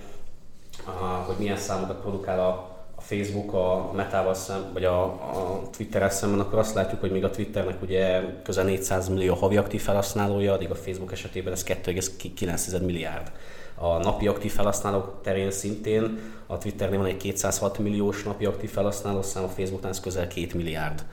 hogy 1.26 1.36
milyen 1.38 1.58
számokat 1.58 2.02
produkál 2.02 2.40
a 2.40 2.73
Facebook 3.04 3.54
a 3.54 3.92
Metával 3.96 4.34
szem, 4.34 4.70
vagy 4.74 4.84
a, 4.84 5.04
a 5.04 5.62
Twitterrel 5.78 6.10
szemben, 6.10 6.40
akkor 6.40 6.60
azt 6.60 6.76
látjuk, 6.76 7.00
hogy 7.00 7.12
még 7.12 7.24
a 7.24 7.30
Twitternek 7.30 7.82
ugye 7.82 8.22
közel 8.44 8.64
400 8.64 9.10
millió 9.10 9.34
havi 9.34 9.58
aktív 9.58 9.82
felhasználója, 9.82 10.54
addig 10.54 10.70
a 10.70 10.76
Facebook 10.76 11.12
esetében 11.12 11.54
ez 11.54 11.64
2,9 11.64 12.86
milliárd. 12.86 13.32
A 13.76 13.98
napi 13.98 14.28
aktív 14.28 14.52
felhasználók 14.52 15.20
terén 15.24 15.52
szintén 15.52 16.20
a 16.48 16.58
Twitternél 16.58 16.98
van 16.98 17.08
egy 17.08 17.18
206 17.18 17.78
milliós 17.78 18.24
napi 18.24 18.46
aktív 18.46 18.70
felhasználó 18.70 19.22
szám, 19.22 19.44
a 19.44 19.48
Facebooknál 19.48 19.92
ez 19.92 20.00
közel 20.00 20.28
2 20.28 20.48
milliárd. 20.54 21.06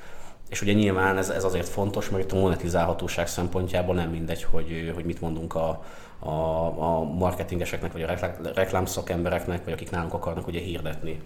És 0.51 0.63
ugye 0.63 0.73
nyilván 0.73 1.17
ez, 1.17 1.29
ez 1.29 1.45
azért 1.45 1.69
fontos, 1.69 2.11
mert 2.11 2.25
itt 2.25 2.33
a 2.33 2.41
monetizálhatóság 2.41 3.29
szempontjából 3.29 3.95
nem 3.95 4.11
mindegy, 4.11 4.43
hogy, 4.43 4.93
hogy 4.95 5.05
mit 5.05 5.21
mondunk 5.21 5.55
a, 5.55 5.85
a, 6.19 6.31
a 6.65 7.03
marketingeseknek, 7.03 7.93
vagy 7.93 8.03
a 8.03 8.31
reklám 8.55 8.85
szakembereknek, 8.85 9.65
vagy 9.65 9.73
akik 9.73 9.91
nálunk 9.91 10.15
akarnak 10.15 10.47
ugye 10.47 10.61
hirdetni. 10.61 11.21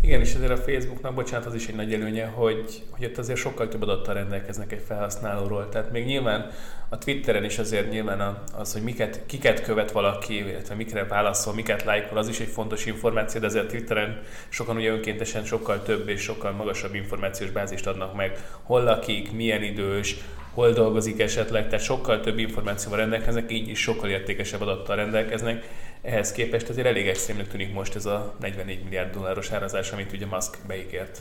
Igen, 0.00 0.20
és 0.20 0.34
azért 0.34 0.50
a 0.50 0.56
Facebooknak, 0.56 1.14
bocsánat, 1.14 1.46
az 1.46 1.54
is 1.54 1.66
egy 1.68 1.74
nagy 1.74 1.94
előnye, 1.94 2.26
hogy, 2.26 2.82
hogy 2.90 3.04
ott 3.04 3.18
azért 3.18 3.38
sokkal 3.38 3.68
több 3.68 3.82
adattal 3.82 4.14
rendelkeznek 4.14 4.72
egy 4.72 4.82
felhasználóról. 4.86 5.68
Tehát 5.68 5.92
még 5.92 6.04
nyilván 6.04 6.50
a 6.88 6.98
Twitteren 6.98 7.44
is 7.44 7.58
azért 7.58 7.90
nyilván 7.90 8.42
az, 8.56 8.72
hogy 8.72 8.82
miket, 8.82 9.20
kiket 9.26 9.62
követ 9.62 9.92
valaki, 9.92 10.36
illetve 10.36 10.74
mikre 10.74 11.04
válaszol, 11.04 11.54
miket 11.54 11.84
lájkol, 11.84 12.18
az 12.18 12.28
is 12.28 12.40
egy 12.40 12.48
fontos 12.48 12.86
információ, 12.86 13.40
de 13.40 13.46
azért 13.46 13.68
Twitteren 13.68 14.20
sokan 14.48 14.76
ugye 14.76 14.90
önkéntesen 14.90 15.44
sokkal 15.44 15.82
több 15.82 16.08
és 16.08 16.20
sokkal 16.20 16.52
magasabb 16.52 16.94
információs 16.94 17.50
bázist 17.50 17.86
adnak 17.86 18.16
meg, 18.16 18.38
hol 18.62 18.82
lakik, 18.82 19.32
milyen 19.32 19.62
idős, 19.62 20.16
hol 20.56 20.72
dolgozik 20.72 21.20
esetleg, 21.20 21.64
tehát 21.64 21.84
sokkal 21.84 22.20
több 22.20 22.38
információval 22.38 22.98
rendelkeznek, 22.98 23.52
így 23.52 23.68
is 23.68 23.80
sokkal 23.80 24.10
értékesebb 24.10 24.60
adattal 24.60 24.96
rendelkeznek. 24.96 25.68
Ehhez 26.02 26.32
képest 26.32 26.68
azért 26.68 26.86
elég 26.86 27.08
extrémnek 27.08 27.48
tűnik 27.48 27.72
most 27.72 27.94
ez 27.94 28.06
a 28.06 28.34
44 28.40 28.82
milliárd 28.84 29.14
dolláros 29.14 29.50
árazás, 29.50 29.92
amit 29.92 30.12
ugye 30.12 30.26
Musk 30.26 30.58
beígért. 30.66 31.18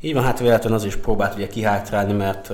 Így 0.00 0.14
van, 0.14 0.22
hát 0.22 0.38
véletlenül 0.38 0.78
az 0.78 0.84
is 0.84 0.96
próbált 0.96 1.34
ugye 1.34 1.46
kihátrálni, 1.46 2.12
mert 2.12 2.50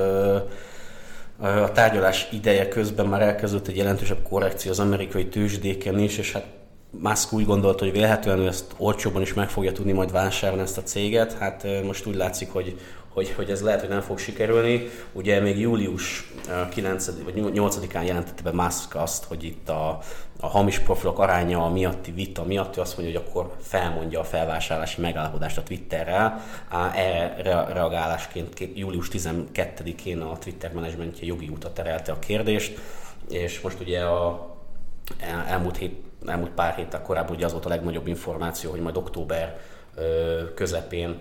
a 1.38 1.72
tárgyalás 1.72 2.28
ideje 2.32 2.68
közben 2.68 3.06
már 3.06 3.22
elkezdődött 3.22 3.68
egy 3.68 3.76
jelentősebb 3.76 4.22
korrekció 4.22 4.70
az 4.70 4.80
amerikai 4.80 5.26
tőzsdéken 5.26 5.98
is, 5.98 6.18
és 6.18 6.32
hát 6.32 6.46
Musk 6.90 7.32
úgy 7.32 7.44
gondolta, 7.44 7.84
hogy 7.84 7.92
vélhetően 7.92 8.46
ezt 8.46 8.74
olcsóban 8.76 9.22
is 9.22 9.34
meg 9.34 9.48
fogja 9.50 9.72
tudni 9.72 9.92
majd 9.92 10.12
vásárolni 10.12 10.62
ezt 10.62 10.78
a 10.78 10.82
céget. 10.82 11.32
Hát 11.32 11.66
most 11.84 12.06
úgy 12.06 12.14
látszik, 12.14 12.52
hogy, 12.52 12.78
hogy, 13.18 13.32
hogy 13.36 13.50
ez 13.50 13.62
lehet, 13.62 13.80
hogy 13.80 13.88
nem 13.88 14.00
fog 14.00 14.18
sikerülni. 14.18 14.88
Ugye 15.12 15.40
még 15.40 15.58
július 15.58 16.32
9 16.70 17.10
vagy 17.24 17.34
8-án 17.36 18.06
jelentette 18.06 18.42
be 18.42 18.62
Musk 18.62 18.94
azt, 18.94 19.24
hogy 19.24 19.44
itt 19.44 19.68
a, 19.68 19.98
a 20.40 20.46
hamis 20.46 20.78
profilok 20.78 21.18
aránya 21.18 21.68
miatti 21.68 22.10
vita 22.10 22.44
miatt, 22.44 22.76
ő 22.76 22.80
azt 22.80 22.96
mondja, 22.96 23.18
hogy 23.18 23.28
akkor 23.28 23.54
felmondja 23.60 24.20
a 24.20 24.24
felvásárlási 24.24 25.00
megállapodást 25.00 25.58
a 25.58 25.62
Twitterrel. 25.62 26.42
Erre 26.94 27.64
reagálásként 27.72 28.68
július 28.74 29.08
12-én 29.12 30.20
a 30.20 30.38
Twitter 30.38 30.72
menedzsmentje 30.72 31.26
jogi 31.26 31.48
útra 31.48 31.72
terelte 31.72 32.12
a 32.12 32.18
kérdést, 32.18 32.78
és 33.28 33.60
most 33.60 33.80
ugye 33.80 34.00
a 34.00 34.50
elmúlt, 35.46 35.76
hét, 35.76 36.02
elmúlt 36.26 36.50
pár 36.50 36.74
héttel 36.74 37.02
korábban 37.02 37.34
ugye 37.34 37.44
az 37.44 37.52
volt 37.52 37.66
a 37.66 37.68
legnagyobb 37.68 38.06
információ, 38.06 38.70
hogy 38.70 38.80
majd 38.80 38.96
október 38.96 39.58
közepén 40.54 41.18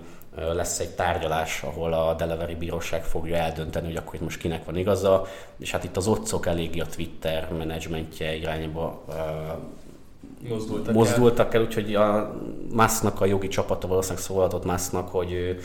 lesz 0.53 0.79
egy 0.79 0.89
tárgyalás, 0.89 1.63
ahol 1.63 1.94
a 1.94 2.13
Delaware 2.13 2.56
bíróság 2.56 3.03
fogja 3.03 3.36
eldönteni, 3.36 3.88
hogy 3.88 3.96
akkor 3.96 4.15
itt 4.15 4.22
most 4.22 4.39
kinek 4.39 4.65
van 4.65 4.77
igaza, 4.77 5.25
és 5.60 5.72
hát 5.72 5.84
itt 5.84 5.98
az 5.98 6.08
otcok 6.08 6.46
eléggé 6.46 6.79
a 6.79 6.86
Twitter 6.86 7.51
menedzsmentje 7.58 8.36
irányba 8.36 9.03
mozdultak, 10.50 10.94
mozdultak 10.94 11.53
el. 11.53 11.60
el, 11.60 11.65
úgyhogy 11.65 11.96
a 11.96 12.36
Musknak 12.72 13.22
a 13.22 13.25
jogi 13.25 13.48
csapata 13.48 13.88
valószínűleg 13.88 14.24
szólhatott 14.24 14.65
Musknak, 14.65 15.10
hogy 15.10 15.58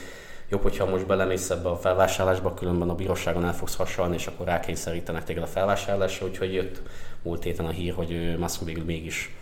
jobb, 0.48 0.62
hogyha 0.62 0.86
most 0.86 1.06
belemész 1.06 1.50
ebbe 1.50 1.68
a 1.68 1.76
felvásárlásba, 1.76 2.54
különben 2.54 2.88
a 2.88 2.94
bíróságon 2.94 3.44
el 3.44 3.54
fogsz 3.54 3.76
hasonlni, 3.76 4.14
és 4.14 4.26
akkor 4.26 4.46
rákényszerítenek 4.46 5.24
téged 5.24 5.42
a 5.42 5.46
felvásárlásra, 5.46 6.26
úgyhogy 6.26 6.54
jött 6.54 6.82
múlt 7.22 7.42
héten 7.42 7.66
a 7.66 7.70
hír, 7.70 7.92
hogy 7.92 8.36
Musk 8.38 8.64
végül 8.64 8.84
mégis 8.84 9.34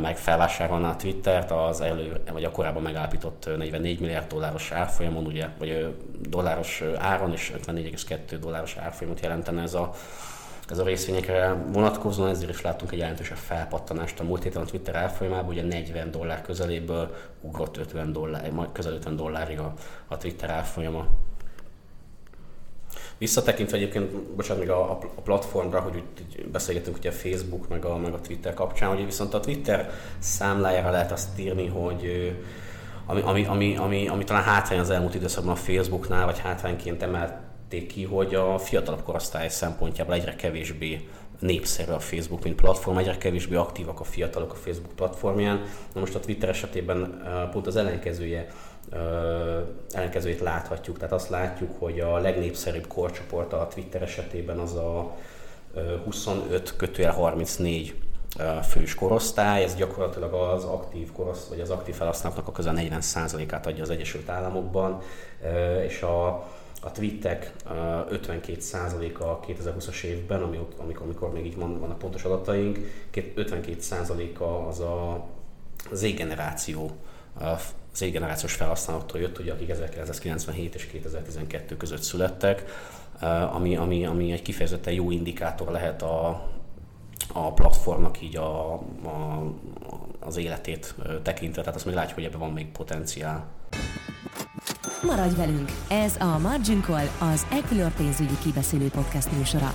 meg 0.00 0.16
felvásárolná 0.16 0.90
a 0.90 0.96
Twittert 0.96 1.50
az 1.50 1.80
elő, 1.80 2.20
vagy 2.32 2.44
a 2.44 2.50
korábban 2.50 2.82
megállapított 2.82 3.56
44 3.56 4.00
milliárd 4.00 4.26
dolláros 4.26 4.70
árfolyamon, 4.70 5.26
ugye, 5.26 5.48
vagy 5.58 5.96
dolláros 6.28 6.82
áron, 6.98 7.32
és 7.32 7.52
54,2 7.66 8.36
dolláros 8.40 8.76
árfolyamot 8.76 9.20
jelentene 9.20 9.62
ez 9.62 9.74
a, 9.74 9.90
ez 10.70 10.78
a 10.78 10.84
részvényekre 10.84 11.56
vonatkozóan, 11.72 12.28
ezért 12.28 12.50
is 12.50 12.60
láttunk 12.60 12.92
egy 12.92 12.98
jelentősebb 12.98 13.36
felpattanást 13.36 14.20
a 14.20 14.24
múlt 14.24 14.42
héten 14.42 14.62
a 14.62 14.64
Twitter 14.64 14.94
árfolyamában, 14.94 15.48
ugye 15.48 15.62
40 15.62 16.10
dollár 16.10 16.42
közeléből 16.42 17.16
ugrott 17.40 17.76
50 17.76 18.12
dollár, 18.12 18.50
majd 18.50 18.68
közel 18.72 18.92
50 18.92 19.16
dollárig 19.16 19.58
a, 19.58 19.72
a 20.06 20.16
Twitter 20.16 20.50
árfolyama. 20.50 21.06
Visszatekintve 23.22 23.76
egyébként, 23.76 24.16
bocsánat, 24.16 24.62
még 24.62 24.70
a, 24.70 24.90
a 24.90 25.20
platformra, 25.24 25.80
hogy 25.80 25.96
úgy 25.96 26.46
beszélgetünk 26.46 26.96
ugye 26.96 27.08
a 27.08 27.12
Facebook 27.12 27.68
meg 27.68 27.84
a, 27.84 27.96
meg 27.96 28.12
a 28.14 28.20
Twitter 28.20 28.54
kapcsán, 28.54 28.88
hogy 28.88 29.04
viszont 29.04 29.34
a 29.34 29.40
Twitter 29.40 29.90
számlájára 30.18 30.90
lehet 30.90 31.12
azt 31.12 31.38
írni, 31.38 31.66
hogy 31.66 32.32
ami, 33.06 33.20
ami, 33.20 33.44
ami, 33.44 33.76
ami, 33.76 34.08
ami 34.08 34.24
talán 34.24 34.42
hátrány 34.42 34.78
az 34.78 34.90
elmúlt 34.90 35.14
időszakban 35.14 35.52
a 35.52 35.56
Facebooknál, 35.56 36.24
vagy 36.24 36.38
hátrányként 36.38 37.02
emelték 37.02 37.86
ki, 37.86 38.04
hogy 38.04 38.34
a 38.34 38.58
fiatalabb 38.58 39.02
korosztály 39.02 39.48
szempontjából 39.48 40.14
egyre 40.14 40.36
kevésbé 40.36 41.08
népszerű 41.38 41.92
a 41.92 42.00
Facebook, 42.00 42.42
mint 42.42 42.60
platform, 42.60 42.98
egyre 42.98 43.18
kevésbé 43.18 43.54
aktívak 43.54 44.00
a 44.00 44.04
fiatalok 44.04 44.52
a 44.52 44.56
Facebook 44.56 44.94
platformján. 44.94 45.62
Na 45.94 46.00
most 46.00 46.14
a 46.14 46.20
Twitter 46.20 46.48
esetében 46.48 47.22
pont 47.52 47.66
az 47.66 47.76
ellenkezője 47.76 48.46
ellenkezőjét 49.90 50.40
láthatjuk. 50.40 50.98
Tehát 50.98 51.12
azt 51.12 51.28
látjuk, 51.28 51.70
hogy 51.78 52.00
a 52.00 52.18
legnépszerűbb 52.18 52.86
korcsoport 52.86 53.52
a 53.52 53.68
Twitter 53.74 54.02
esetében 54.02 54.58
az 54.58 54.74
a 54.74 55.16
25 56.04 56.76
kötőjel 56.76 57.12
34 57.12 57.94
fős 58.68 58.94
korosztály, 58.94 59.64
ez 59.64 59.74
gyakorlatilag 59.74 60.34
az 60.34 60.64
aktív 60.64 61.12
korosz, 61.12 61.46
vagy 61.48 61.60
az 61.60 61.70
aktív 61.70 61.94
felhasználóknak 61.94 62.48
a 62.48 62.52
közel 62.52 62.74
40%-át 62.76 63.66
adja 63.66 63.82
az 63.82 63.90
Egyesült 63.90 64.28
Államokban, 64.28 65.00
és 65.86 66.02
a, 66.02 66.26
a 66.82 66.92
tweetek 66.92 67.52
52%-a 68.10 69.40
2020-as 69.40 70.02
évben, 70.02 70.42
amikor, 70.42 71.02
amikor 71.02 71.32
még 71.32 71.46
így 71.46 71.56
van, 71.56 71.80
vannak 71.80 71.98
pontos 71.98 72.24
adataink, 72.24 72.78
52%-a 73.14 74.44
az 74.44 74.80
a 74.80 75.24
Z-generáció 75.92 76.90
az 77.92 78.10
generációs 78.10 78.54
felhasználóktól 78.54 79.20
jött, 79.20 79.38
ugye, 79.38 79.52
akik 79.52 79.68
1997 79.68 80.74
és 80.74 80.86
2012 80.86 81.76
között 81.76 82.02
születtek, 82.02 82.64
eh, 83.20 83.54
ami, 83.54 83.76
ami, 83.76 84.06
ami 84.06 84.32
egy 84.32 84.42
kifejezetten 84.42 84.92
jó 84.92 85.10
indikátor 85.10 85.70
lehet 85.70 86.02
a, 86.02 86.48
a 87.32 87.52
platformnak 87.52 88.22
így 88.22 88.36
a, 88.36 88.72
a, 88.72 88.82
az 90.20 90.36
életét 90.36 90.94
eh, 91.06 91.14
tekintve, 91.22 91.60
tehát 91.60 91.76
azt 91.76 91.86
még 91.86 91.94
látjuk, 91.94 92.14
hogy 92.14 92.24
ebben 92.24 92.38
van 92.38 92.52
még 92.52 92.66
potenciál. 92.66 93.46
Maradj 95.02 95.34
velünk! 95.34 95.70
Ez 95.88 96.16
a 96.20 96.38
Margin 96.38 96.82
Call, 96.82 97.06
az 97.32 97.46
Equilor 97.50 97.94
pénzügyi 97.94 98.38
kibeszélő 98.42 98.88
podcast 98.88 99.32
műsora. 99.32 99.74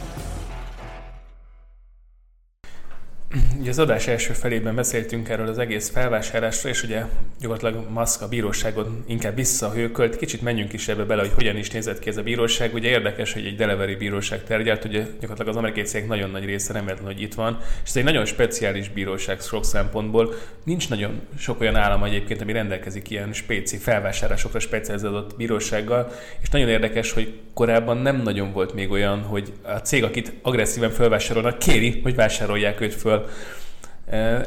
Ugye 3.60 3.70
az 3.70 3.80
adás 3.80 4.08
első 4.08 4.34
felében 4.34 4.76
beszéltünk 4.76 5.30
erről 5.30 5.48
az 5.48 5.58
egész 5.58 5.90
felvásárlásról, 5.90 6.72
és 6.72 6.84
ugye 6.84 7.04
gyakorlatilag 7.40 7.90
Musk 7.90 8.22
a 8.22 8.28
bíróságon 8.28 9.04
inkább 9.08 9.36
visszahőkölt. 9.36 10.18
Kicsit 10.18 10.42
menjünk 10.42 10.74
is 10.74 10.88
ebbe 10.88 11.04
bele, 11.04 11.22
hogy 11.22 11.32
hogyan 11.36 11.58
is 11.58 11.70
nézett 11.70 12.00
ki 12.00 12.10
ez 12.10 12.18
a 12.18 12.22
bíróság. 12.22 12.74
Ugye 12.74 12.90
érdekes, 12.90 13.34
hogy 13.34 13.46
egy 13.46 13.56
Delaware 13.56 13.96
bíróság 13.96 14.44
tárgyalt, 14.44 14.86
ugye 14.86 15.00
gyakorlatilag 15.00 15.48
az 15.48 15.56
amerikai 15.56 15.84
cégek 15.84 16.08
nagyon 16.08 16.30
nagy 16.30 16.46
része 16.46 16.74
remélem, 16.74 17.04
hogy 17.04 17.22
itt 17.22 17.34
van, 17.34 17.58
és 17.84 17.90
ez 17.90 17.96
egy 17.96 18.04
nagyon 18.04 18.26
speciális 18.26 18.90
bíróság 18.90 19.42
sok 19.42 19.66
szempontból. 19.66 20.34
Nincs 20.64 20.90
nagyon 20.90 21.22
sok 21.38 21.62
olyan 21.62 21.76
állam 21.76 22.04
egyébként, 22.04 22.42
ami 22.42 22.52
rendelkezik 22.52 23.10
ilyen 23.10 23.34
spéci 23.34 23.78
felvásárlásokra 23.78 24.60
specializálódott 24.60 25.36
bírósággal, 25.36 26.12
és 26.42 26.50
nagyon 26.50 26.70
érdekes, 26.70 27.12
hogy 27.12 27.34
korábban 27.54 27.98
nem 27.98 28.22
nagyon 28.22 28.52
volt 28.52 28.74
még 28.74 28.92
olyan, 28.92 29.22
hogy 29.22 29.54
a 29.62 29.78
cég, 29.78 30.04
akit 30.04 30.34
agresszíven 30.42 30.90
felvásárolnak, 30.90 31.60
kéri, 31.60 32.00
hogy 32.04 32.16
vásárolják 32.16 32.82
őt 32.82 32.94
föl 32.94 33.26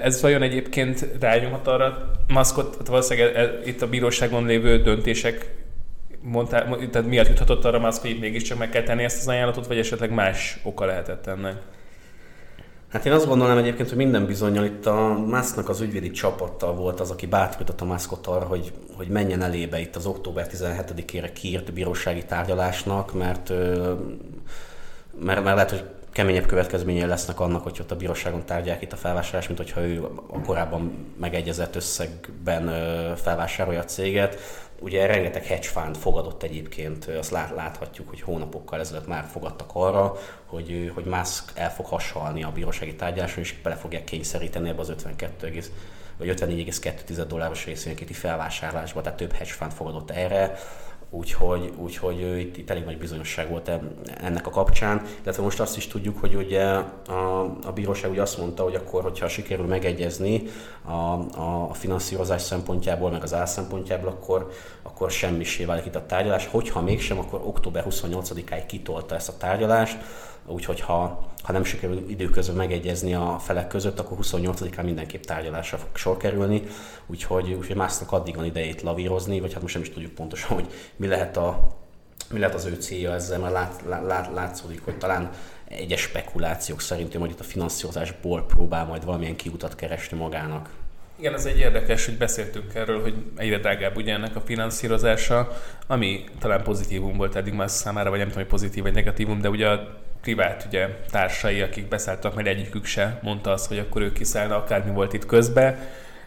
ez 0.01 0.21
vajon 0.21 0.43
egyébként 0.43 1.07
rányomhat 1.21 1.67
arra 1.67 2.11
maszkot, 2.29 2.87
valószínűleg 2.87 3.35
e, 3.35 3.41
e, 3.41 3.61
itt 3.65 3.83
a 3.83 3.89
bíróságon 3.89 4.47
lévő 4.47 4.83
döntések 4.83 5.55
mondtál, 6.23 6.79
tehát 6.91 7.09
miatt 7.09 7.29
juthatott 7.29 7.65
arra 7.65 7.79
maszk, 7.79 8.01
hogy 8.01 8.11
itt 8.11 8.21
mégiscsak 8.21 8.59
meg 8.59 8.69
kell 8.69 8.83
tenni 8.83 9.05
ezt 9.05 9.21
az 9.21 9.29
ajánlatot, 9.29 9.67
vagy 9.67 9.79
esetleg 9.79 10.11
más 10.11 10.61
oka 10.63 10.85
lehetett 10.85 11.27
ennek? 11.27 11.57
Hát 12.93 13.07
én 13.07 13.13
azt 13.13 13.27
gondolom 13.27 13.59
egyébként, 13.59 13.89
hogy 13.89 13.99
minden 13.99 14.27
bizonyal 14.27 14.65
itt 14.65 14.87
a 14.87 15.25
Musknak 15.27 15.69
az 15.69 15.81
ügyvédi 15.81 16.11
csapattal 16.11 16.75
volt 16.75 17.01
az, 17.01 17.11
aki 17.11 17.27
bátorította 17.27 17.85
Muskot 17.85 18.27
arra, 18.27 18.45
hogy, 18.45 18.73
hogy 18.97 19.09
menjen 19.09 19.43
elébe 19.43 19.81
itt 19.81 19.97
az 19.97 20.07
október 20.07 20.47
17-ére 20.53 21.31
kiírt 21.35 21.73
bírósági 21.73 22.25
tárgyalásnak, 22.25 23.15
mert, 23.15 23.49
mert, 25.21 25.45
mert 25.45 25.45
lehet, 25.45 25.71
hogy 25.71 25.85
keményebb 26.13 26.47
következményei 26.47 27.07
lesznek 27.07 27.41
annak, 27.41 27.63
hogy 27.63 27.79
ott 27.81 27.91
a 27.91 27.97
bíróságon 27.97 28.45
tárgyák 28.45 28.83
itt 28.83 28.93
a 28.93 28.97
felvásárlás, 28.97 29.47
mint 29.47 29.59
hogyha 29.59 29.81
ő 29.81 30.05
a 30.31 30.41
korábban 30.41 31.13
megegyezett 31.21 31.77
összegben 31.77 32.67
felvásárolja 33.17 33.81
a 33.81 33.85
céget. 33.85 34.39
Ugye 34.81 35.07
rengeteg 35.07 35.45
hedge 35.45 35.69
fund 35.69 35.97
fogadott 35.97 36.43
egyébként, 36.43 37.05
azt 37.05 37.31
lát, 37.31 37.55
láthatjuk, 37.55 38.09
hogy 38.09 38.21
hónapokkal 38.21 38.81
ezelőtt 38.81 39.07
már 39.07 39.25
fogadtak 39.33 39.71
arra, 39.73 40.17
hogy, 40.47 40.93
hogy 40.95 41.05
Musk 41.05 41.53
el 41.55 41.73
fog 41.73 41.87
hasalni 41.87 42.43
a 42.43 42.53
bírósági 42.53 42.95
tárgyaláson, 42.95 43.43
és 43.43 43.61
bele 43.63 43.77
fogják 43.77 44.05
kényszeríteni 44.05 44.69
ebbe 44.69 44.81
az 44.81 44.89
52, 44.89 45.63
vagy 46.17 46.29
54,2 46.29 47.25
dolláros 47.29 47.65
részvényeketi 47.65 48.13
felvásárlásba, 48.13 49.01
tehát 49.01 49.19
több 49.19 49.33
hedge 49.33 49.53
fund 49.53 49.73
fogadott 49.73 50.11
erre 50.11 50.59
úgyhogy, 51.11 51.73
úgyhogy 51.77 52.39
itt, 52.39 52.57
itt 52.57 52.71
elég 52.71 52.85
nagy 52.85 52.99
bizonyosság 52.99 53.51
volt 53.51 53.71
ennek 54.21 54.47
a 54.47 54.51
kapcsán, 54.51 55.03
illetve 55.23 55.43
most 55.43 55.61
azt 55.61 55.77
is 55.77 55.87
tudjuk, 55.87 56.19
hogy 56.19 56.35
ugye 56.35 56.65
a, 56.65 57.41
a 57.65 57.73
bíróság 57.75 58.11
ugye 58.11 58.23
azt 58.23 58.39
mondta, 58.39 58.63
hogy 58.63 58.75
akkor, 58.75 59.03
hogyha 59.03 59.29
sikerül 59.29 59.67
megegyezni 59.67 60.43
a, 60.85 61.13
a, 61.41 61.75
finanszírozás 61.75 62.43
szempontjából, 62.43 63.11
meg 63.11 63.23
az 63.23 63.35
ár 63.35 63.49
szempontjából, 63.49 64.09
akkor, 64.09 64.51
akkor 64.83 65.11
semmisé 65.11 65.65
válik 65.65 65.87
itt 65.87 65.95
a 65.95 66.07
tárgyalás. 66.07 66.47
Hogyha 66.47 66.81
mégsem, 66.81 67.19
akkor 67.19 67.41
október 67.45 67.85
28-áig 67.91 68.65
kitolta 68.67 69.15
ezt 69.15 69.29
a 69.29 69.37
tárgyalást, 69.37 69.99
úgyhogy 70.51 70.81
ha, 70.81 71.29
ha 71.43 71.53
nem 71.53 71.65
sikerül 71.65 72.05
időközben 72.09 72.57
megegyezni 72.57 73.15
a 73.15 73.39
felek 73.39 73.69
között, 73.69 73.99
akkor 73.99 74.19
28-án 74.23 74.85
mindenképp 74.85 75.23
tárgyalásra 75.23 75.79
fog 75.79 75.97
sor 75.97 76.17
kerülni, 76.17 76.63
úgyhogy, 77.07 77.53
úgyhogy 77.53 77.77
másznak 77.77 78.13
addig 78.13 78.37
van 78.37 78.45
idejét 78.45 78.83
lavírozni, 78.83 79.41
vagy 79.41 79.53
hát 79.53 79.63
most 79.63 79.75
nem 79.75 79.83
is 79.83 79.91
tudjuk 79.91 80.13
pontosan, 80.13 80.57
hogy 80.57 80.67
mi 80.97 81.07
lehet, 81.07 81.37
a, 81.37 81.77
mi 82.31 82.39
lehet 82.39 82.55
az 82.55 82.65
ő 82.65 82.75
célja 82.75 83.13
ezzel, 83.13 83.39
mert 83.39 83.53
lát, 83.53 83.83
lát, 84.07 84.33
látszódik, 84.35 84.85
hogy 84.85 84.99
talán 84.99 85.31
egyes 85.69 86.01
spekulációk 86.01 86.81
szerint 86.81 87.15
hogy 87.15 87.31
itt 87.31 87.41
a 87.41 87.45
finanszírozásból 87.45 88.45
próbál 88.47 88.85
majd 88.85 89.05
valamilyen 89.05 89.37
kiutat 89.37 89.75
keresni 89.75 90.17
magának. 90.17 90.71
Igen, 91.21 91.35
ez 91.35 91.45
egy 91.45 91.59
érdekes, 91.59 92.05
hogy 92.05 92.17
beszéltünk 92.17 92.75
erről, 92.75 93.03
hogy 93.03 93.15
egyre 93.37 93.59
drágább 93.59 93.97
ugye 93.97 94.13
ennek 94.13 94.37
a 94.37 94.41
finanszírozása, 94.41 95.49
ami 95.87 96.25
talán 96.39 96.63
pozitívum 96.63 97.17
volt 97.17 97.37
eddig 97.37 97.53
más 97.53 97.71
számára, 97.71 98.11
vagy 98.11 98.19
nem 98.19 98.29
tudom, 98.29 98.43
hogy 98.43 98.53
pozitív 98.53 98.83
vagy 98.83 98.95
negatívum, 98.95 99.41
de 99.41 99.49
ugye 99.49 99.69
a 99.69 100.01
privát 100.21 100.65
ugye, 100.67 100.89
társai, 101.11 101.61
akik 101.61 101.89
beszálltak, 101.89 102.35
mert 102.35 102.49
egyikük 102.49 102.85
se 102.85 103.19
mondta 103.23 103.53
azt, 103.53 103.67
hogy 103.67 103.79
akkor 103.79 104.03
ők 104.03 104.13
kiszállna, 104.13 104.57
akármi 104.57 104.91
volt 104.91 105.13
itt 105.13 105.27
közben. 105.27 105.79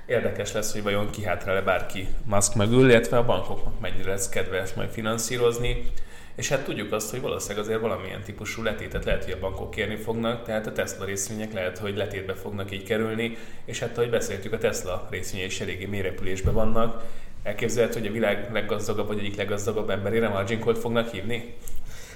Érdekes 0.06 0.52
lesz, 0.52 0.72
hogy 0.72 0.84
vajon 0.84 1.10
kihátrál-e 1.10 1.62
bárki 1.62 2.08
Musk 2.26 2.56
mögül, 2.56 2.90
illetve 2.90 3.18
a 3.18 3.26
bankoknak 3.26 3.80
mennyire 3.80 4.10
lesz 4.10 4.30
kedve 4.30 4.58
ezt 4.58 4.76
majd 4.76 4.90
finanszírozni. 4.90 5.92
És 6.36 6.50
hát 6.50 6.64
tudjuk 6.64 6.92
azt, 6.92 7.12
hogy 7.12 7.22
valószínűleg 7.22 7.64
azért 7.64 7.80
valamilyen 7.80 8.22
típusú 8.22 8.64
letétet 8.64 9.06
lehet, 9.06 9.24
hogy 9.24 9.34
a 9.34 9.40
bankok 9.40 9.72
kérni 9.72 9.96
fognak, 9.96 10.44
tehát 10.44 10.68
a 10.68 10.72
Tesla 10.72 11.06
részvények 11.06 11.54
lehet, 11.54 11.78
hogy 11.78 11.98
letétbe 11.98 12.34
fognak 12.34 12.72
így 12.72 12.84
kerülni, 12.84 13.38
és 13.66 13.80
hát 13.80 13.98
ahogy 13.98 14.10
beszéltük, 14.10 14.54
a 14.54 14.58
Tesla 14.58 15.08
részvényei 15.10 15.46
is 15.46 15.62
eléggé 15.62 15.86
mérepülésben 15.86 16.54
vannak. 16.54 17.04
Elképzelhető, 17.44 18.00
hogy 18.00 18.08
a 18.08 18.12
világ 18.12 18.50
leggazdagabb 18.54 19.08
vagy 19.08 19.20
egyik 19.20 19.36
leggazdagabb 19.36 19.90
emberére 19.90 20.30
margin 20.30 20.60
fognak 20.60 21.10
hívni? 21.10 21.56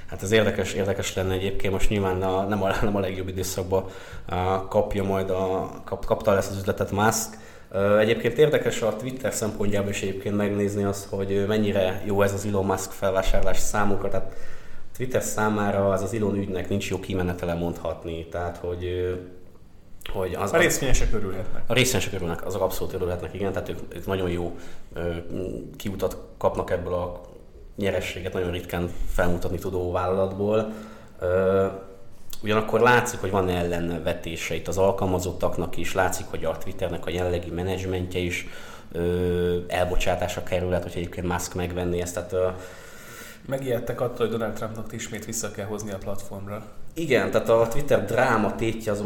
Hát 0.07 0.23
ez 0.23 0.31
érdekes, 0.31 0.73
érdekes 0.73 1.15
lenne 1.15 1.33
egyébként, 1.33 1.73
most 1.73 1.89
nyilván 1.89 2.21
a, 2.21 2.43
nem, 2.43 2.63
a, 2.63 2.71
nem 2.81 2.95
a 2.95 2.99
legjobb 2.99 3.27
időszakban 3.27 3.85
kapja 4.69 5.03
majd 5.03 5.29
a, 5.29 5.71
kap, 5.85 6.05
kapta 6.05 6.33
lesz 6.33 6.49
az 6.49 6.57
üzletet 6.57 6.91
Musk, 6.91 7.37
Egyébként 7.99 8.37
érdekes 8.37 8.81
a 8.81 8.95
Twitter 8.95 9.33
szempontjából 9.33 9.89
is 9.89 10.01
egyébként 10.01 10.35
megnézni 10.35 10.83
azt, 10.83 11.07
hogy 11.09 11.45
mennyire 11.47 12.01
jó 12.05 12.21
ez 12.21 12.33
az 12.33 12.45
Elon 12.45 12.65
Musk 12.65 12.91
felvásárlás 12.91 13.57
számukra. 13.57 14.09
Tehát 14.09 14.33
Twitter 14.97 15.21
számára 15.21 15.89
az 15.89 16.01
az 16.01 16.13
Elon 16.13 16.35
ügynek 16.35 16.69
nincs 16.69 16.89
jó 16.89 16.99
kimenetele 16.99 17.53
mondhatni. 17.53 18.25
Tehát, 18.25 18.57
hogy 18.57 19.15
hogy 20.13 20.33
az, 20.33 20.53
a 20.53 20.57
részvényesek 20.57 21.13
örülhetnek. 21.13 21.63
A 21.67 21.73
részvényesek 21.73 22.13
örülnek, 22.13 22.45
azok 22.45 22.61
abszolút 22.61 22.93
örülhetnek, 22.93 23.33
igen, 23.33 23.51
tehát 23.51 23.69
ők, 23.69 23.79
ők 23.95 24.05
nagyon 24.05 24.29
jó 24.29 24.57
kiutat 25.75 26.17
kapnak 26.37 26.71
ebből 26.71 26.93
a 26.93 27.21
nyerességet 27.77 28.34
nagyon 28.34 28.51
ritkán 28.51 28.89
felmutatni 29.13 29.57
tudó 29.57 29.91
vállalatból. 29.91 30.74
Ugyanakkor 32.43 32.79
látszik, 32.79 33.19
hogy 33.19 33.31
van 33.31 33.50
ellenvetése 33.50 34.55
itt 34.55 34.67
az 34.67 34.77
alkalmazottaknak 34.77 35.77
is, 35.77 35.93
látszik, 35.93 36.25
hogy 36.29 36.46
a 36.46 36.57
Twitternek 36.57 37.05
a 37.05 37.10
jelenlegi 37.10 37.51
menedzsmentje 37.51 38.19
is 38.19 38.48
ö, 38.91 39.57
elbocsátásra 39.67 40.43
kerülhet, 40.43 40.84
hogy 40.84 40.91
egyébként 40.96 41.27
Musk 41.27 41.53
megvenni 41.53 42.01
ezt. 42.01 42.13
Tehát, 42.13 42.34
ö, 42.34 42.48
Megijedtek 43.48 44.01
attól, 44.01 44.17
hogy 44.17 44.29
Donald 44.29 44.53
Trumpnak 44.53 44.93
ismét 44.93 45.25
vissza 45.25 45.51
kell 45.51 45.65
hozni 45.65 45.91
a 45.91 45.98
platformra. 45.98 46.63
Igen, 46.93 47.31
tehát 47.31 47.50
a 47.50 47.67
Twitter 47.67 48.05
dráma 48.05 48.55
tétje 48.55 48.91
az 48.91 49.03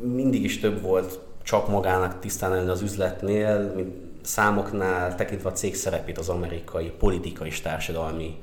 mindig 0.00 0.44
is 0.44 0.60
több 0.60 0.82
volt 0.82 1.18
csak 1.42 1.68
magának 1.68 2.20
tisztán 2.20 2.68
az 2.68 2.82
üzletnél, 2.82 3.72
mint 3.76 3.94
számoknál 4.24 5.14
tekintve 5.14 5.48
a 5.48 5.52
cég 5.52 5.74
szerepét 5.74 6.18
az 6.18 6.28
amerikai 6.28 6.92
politikai 6.98 7.48
és 7.48 7.60
társadalmi 7.60 8.38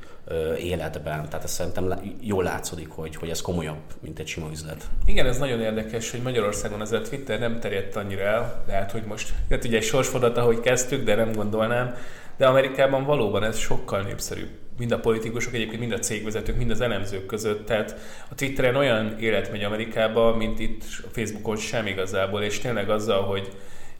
életben. 0.57 1.25
Tehát 1.29 1.43
ez 1.43 1.51
szerintem 1.51 2.15
jól 2.21 2.43
látszódik, 2.43 2.89
hogy, 2.89 3.15
hogy 3.15 3.29
ez 3.29 3.41
komolyabb, 3.41 3.81
mint 3.99 4.19
egy 4.19 4.27
sima 4.27 4.47
üzlet. 4.51 4.89
Igen, 5.05 5.25
ez 5.25 5.37
nagyon 5.37 5.61
érdekes, 5.61 6.11
hogy 6.11 6.21
Magyarországon 6.21 6.81
ez 6.81 6.89
Twitter 7.09 7.39
nem 7.39 7.59
terjedt 7.59 7.95
annyira 7.95 8.21
el, 8.21 8.63
lehet, 8.67 8.91
hogy 8.91 9.03
most 9.03 9.33
jött 9.49 9.63
ugye 9.63 9.81
sorsfodat, 9.81 10.37
ahogy 10.37 10.59
kezdtük, 10.59 11.03
de 11.03 11.15
nem 11.15 11.31
gondolnám, 11.31 11.95
de 12.37 12.47
Amerikában 12.47 13.05
valóban 13.05 13.43
ez 13.43 13.57
sokkal 13.57 14.01
népszerűbb. 14.01 14.49
Mind 14.77 14.91
a 14.91 14.99
politikusok, 14.99 15.53
egyébként 15.53 15.79
mind 15.79 15.91
a 15.91 15.99
cégvezetők, 15.99 16.57
mind 16.57 16.71
az 16.71 16.81
elemzők 16.81 17.25
között. 17.25 17.65
Tehát 17.65 17.95
a 18.29 18.35
Twitteren 18.35 18.75
olyan 18.75 19.19
élet 19.19 19.51
megy 19.51 19.63
Amerikába, 19.63 20.35
mint 20.35 20.59
itt 20.59 20.83
a 21.03 21.07
Facebookon 21.11 21.55
sem 21.55 21.85
igazából, 21.85 22.41
és 22.41 22.59
tényleg 22.59 22.89
azzal, 22.89 23.23
hogy 23.23 23.51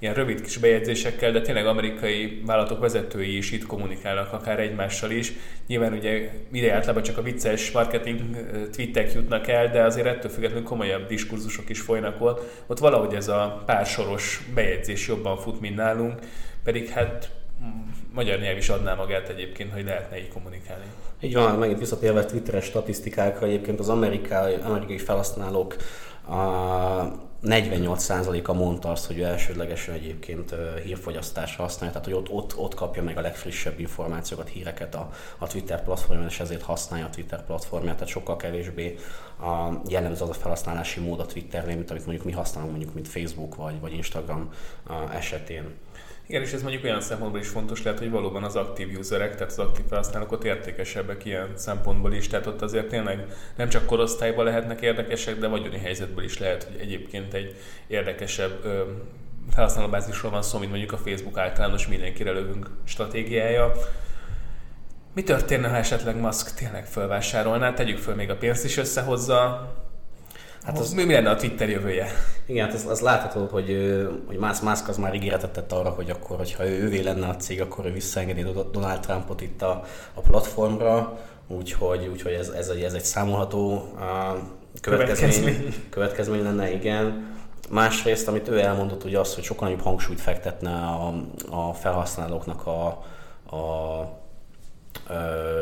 ilyen 0.02 0.14
rövid 0.14 0.42
kis 0.42 0.58
bejegyzésekkel, 0.58 1.32
de 1.32 1.42
tényleg 1.42 1.66
amerikai 1.66 2.42
vállalatok 2.46 2.80
vezetői 2.80 3.38
is 3.38 3.52
itt 3.52 3.66
kommunikálnak, 3.66 4.34
akár 4.34 4.60
egymással 4.60 5.12
is. 5.12 5.34
Nyilván 5.68 5.94
ugye 5.94 6.30
ide 6.52 6.74
általában 6.74 7.04
csak 7.04 7.18
a 7.18 7.22
vicces 7.22 7.72
marketing 7.72 8.22
tweetek 8.72 9.14
jutnak 9.14 9.48
el, 9.48 9.72
de 9.72 9.84
azért 9.84 10.08
ettől 10.08 10.32
függetlenül 10.32 10.66
komolyabb 10.66 11.08
diskurzusok 11.08 11.70
is 11.70 11.80
folynak 11.80 12.22
ott. 12.22 12.64
Ott 12.68 12.80
valahogy 12.80 13.14
ez 13.14 13.28
a 13.28 13.64
pársoros 13.66 14.42
bejegyzés 14.54 15.08
jobban 15.08 15.38
fut, 15.38 15.60
mint 15.60 15.76
nálunk, 15.76 16.20
pedig 16.64 16.90
hát 16.90 17.30
magyar 18.14 18.40
nyelv 18.40 18.58
is 18.58 18.70
adná 18.70 18.94
magát 18.94 19.30
egyébként, 19.30 19.74
hogy 19.74 19.84
lehetne 19.84 20.18
így 20.18 20.28
kommunikálni. 20.28 20.86
Így 21.20 21.34
van, 21.34 21.60
megint 21.60 21.80
visszatérve 21.80 22.26
Twitteres 22.26 22.66
statisztikákra, 22.66 23.46
egyébként 23.46 23.80
az 23.80 23.90
amerikai, 23.90 24.56
amerikai 24.64 24.98
felhasználók 24.98 25.76
a 26.28 27.30
48%-a 27.44 28.54
mondta 28.54 28.92
azt, 28.92 29.06
hogy 29.06 29.18
ő 29.18 29.24
elsődlegesen 29.24 29.94
egyébként 29.94 30.56
hírfogyasztásra 30.84 31.64
használja, 31.64 31.92
tehát 31.92 32.08
hogy 32.08 32.16
ott, 32.16 32.30
ott, 32.30 32.58
ott 32.58 32.74
kapja 32.74 33.04
meg 33.04 33.18
a 33.18 33.22
legfrissebb 33.22 33.80
információkat, 33.80 34.48
híreket 34.48 34.96
a, 34.96 35.10
a 35.38 35.48
Twitter 35.48 35.84
platformon, 35.84 36.26
és 36.26 36.40
ezért 36.40 36.62
használja 36.62 37.06
a 37.06 37.10
Twitter 37.10 37.46
platformját, 37.46 37.94
tehát 37.94 38.10
sokkal 38.10 38.36
kevésbé 38.36 38.98
a 39.40 39.70
jellemző 39.88 40.24
az 40.24 40.30
a 40.30 40.34
felhasználási 40.34 41.00
mód 41.00 41.20
a 41.20 41.26
Twitternél, 41.26 41.76
mint 41.76 41.90
amit 41.90 42.06
mondjuk 42.06 42.26
mi 42.26 42.32
használunk, 42.32 42.72
mondjuk 42.72 42.94
mint 42.94 43.08
Facebook 43.08 43.56
vagy, 43.56 43.80
vagy 43.80 43.94
Instagram 43.94 44.54
esetén. 45.14 45.74
Igen, 46.28 46.42
és 46.42 46.52
ez 46.52 46.62
mondjuk 46.62 46.84
olyan 46.84 47.02
szempontból 47.02 47.40
is 47.40 47.48
fontos 47.48 47.84
lehet, 47.84 48.00
hogy 48.00 48.10
valóban 48.10 48.44
az 48.44 48.56
aktív 48.56 48.98
userek, 48.98 49.34
tehát 49.34 49.52
az 49.52 49.60
aktív 49.60 49.86
felhasználók 49.90 50.32
ott 50.32 50.44
értékesebbek 50.44 51.26
ilyen 51.26 51.48
szempontból 51.56 52.14
is, 52.14 52.28
tehát 52.28 52.46
ott 52.48 52.62
azért 52.62 52.88
tényleg 52.88 53.26
nem 53.56 53.70
csak 53.70 53.86
korosztályban 53.86 54.46
lehetnek 54.46 54.82
érdekesek, 54.82 55.40
de 55.40 55.48
vagyoni 55.48 55.78
helyzetből 55.78 56.24
is 56.24 56.40
lehet, 56.40 56.64
hogy 56.64 56.80
egyébként 56.80 57.34
egy 57.34 57.56
érdekesebb 57.88 58.60
ö, 58.64 58.82
felhasználóbázisról 59.50 60.32
van 60.32 60.42
szó, 60.42 60.58
mint 60.58 60.72
mondjuk 60.72 60.92
a 60.92 60.98
Facebook 60.98 61.38
általános 61.38 61.88
mindenkire 61.88 62.32
lövünk 62.32 62.70
stratégiája. 62.84 63.72
Mi 65.14 65.24
történne, 65.24 65.68
ha 65.68 65.76
esetleg 65.76 66.20
Musk 66.20 66.54
tényleg 66.54 66.86
felvásárolná? 66.86 67.74
Tegyük 67.74 67.98
föl, 67.98 68.16
még 68.16 68.30
a 68.30 68.38
pénzt 68.38 68.66
is 68.66 68.78
összehozza, 68.78 69.72
Hát 70.64 70.80
az, 70.80 70.94
mi 70.94 71.12
lenne 71.12 71.30
a 71.30 71.36
Twitter 71.36 71.70
jövője? 71.70 72.08
Igen, 72.46 72.66
hát 72.66 72.76
az, 72.76 72.86
az 72.86 73.00
látható, 73.00 73.48
hogy, 73.52 73.98
hogy 74.28 74.38
Musk 74.38 74.88
az 74.88 74.98
már 74.98 75.14
ígéretet 75.14 75.52
tett 75.52 75.72
arra, 75.72 75.90
hogy 75.90 76.10
akkor, 76.10 76.38
hogyha 76.38 76.66
ő, 76.68 76.84
ővé 76.84 77.02
lenne 77.02 77.28
a 77.28 77.36
cég, 77.36 77.62
akkor 77.62 77.86
ő 77.86 77.92
visszaengedi 77.92 78.42
Donald 78.72 79.00
Trumpot 79.00 79.42
itt 79.42 79.62
a, 79.62 79.84
a 80.14 80.22
platformra, 80.22 81.20
úgyhogy, 81.48 82.08
úgyhogy 82.12 82.32
ez, 82.32 82.50
ez, 82.50 82.68
egy, 82.68 82.82
ez 82.82 82.94
egy 82.94 83.04
számolható 83.04 83.94
következmény, 84.82 85.32
következmény. 85.32 85.74
következmény 85.90 86.44
lenne, 86.44 86.72
igen. 86.74 87.30
Másrészt, 87.70 88.28
amit 88.28 88.48
ő 88.48 88.60
elmondott, 88.60 89.04
ugye 89.04 89.20
az, 89.20 89.36
hogy 89.36 89.44
sokkal 89.44 89.68
nagyobb 89.68 89.84
hangsúlyt 89.84 90.22
fektetne 90.22 90.72
a, 90.72 91.14
a 91.50 91.74
felhasználóknak 91.74 92.68
a, 92.68 92.86
a 93.56 94.21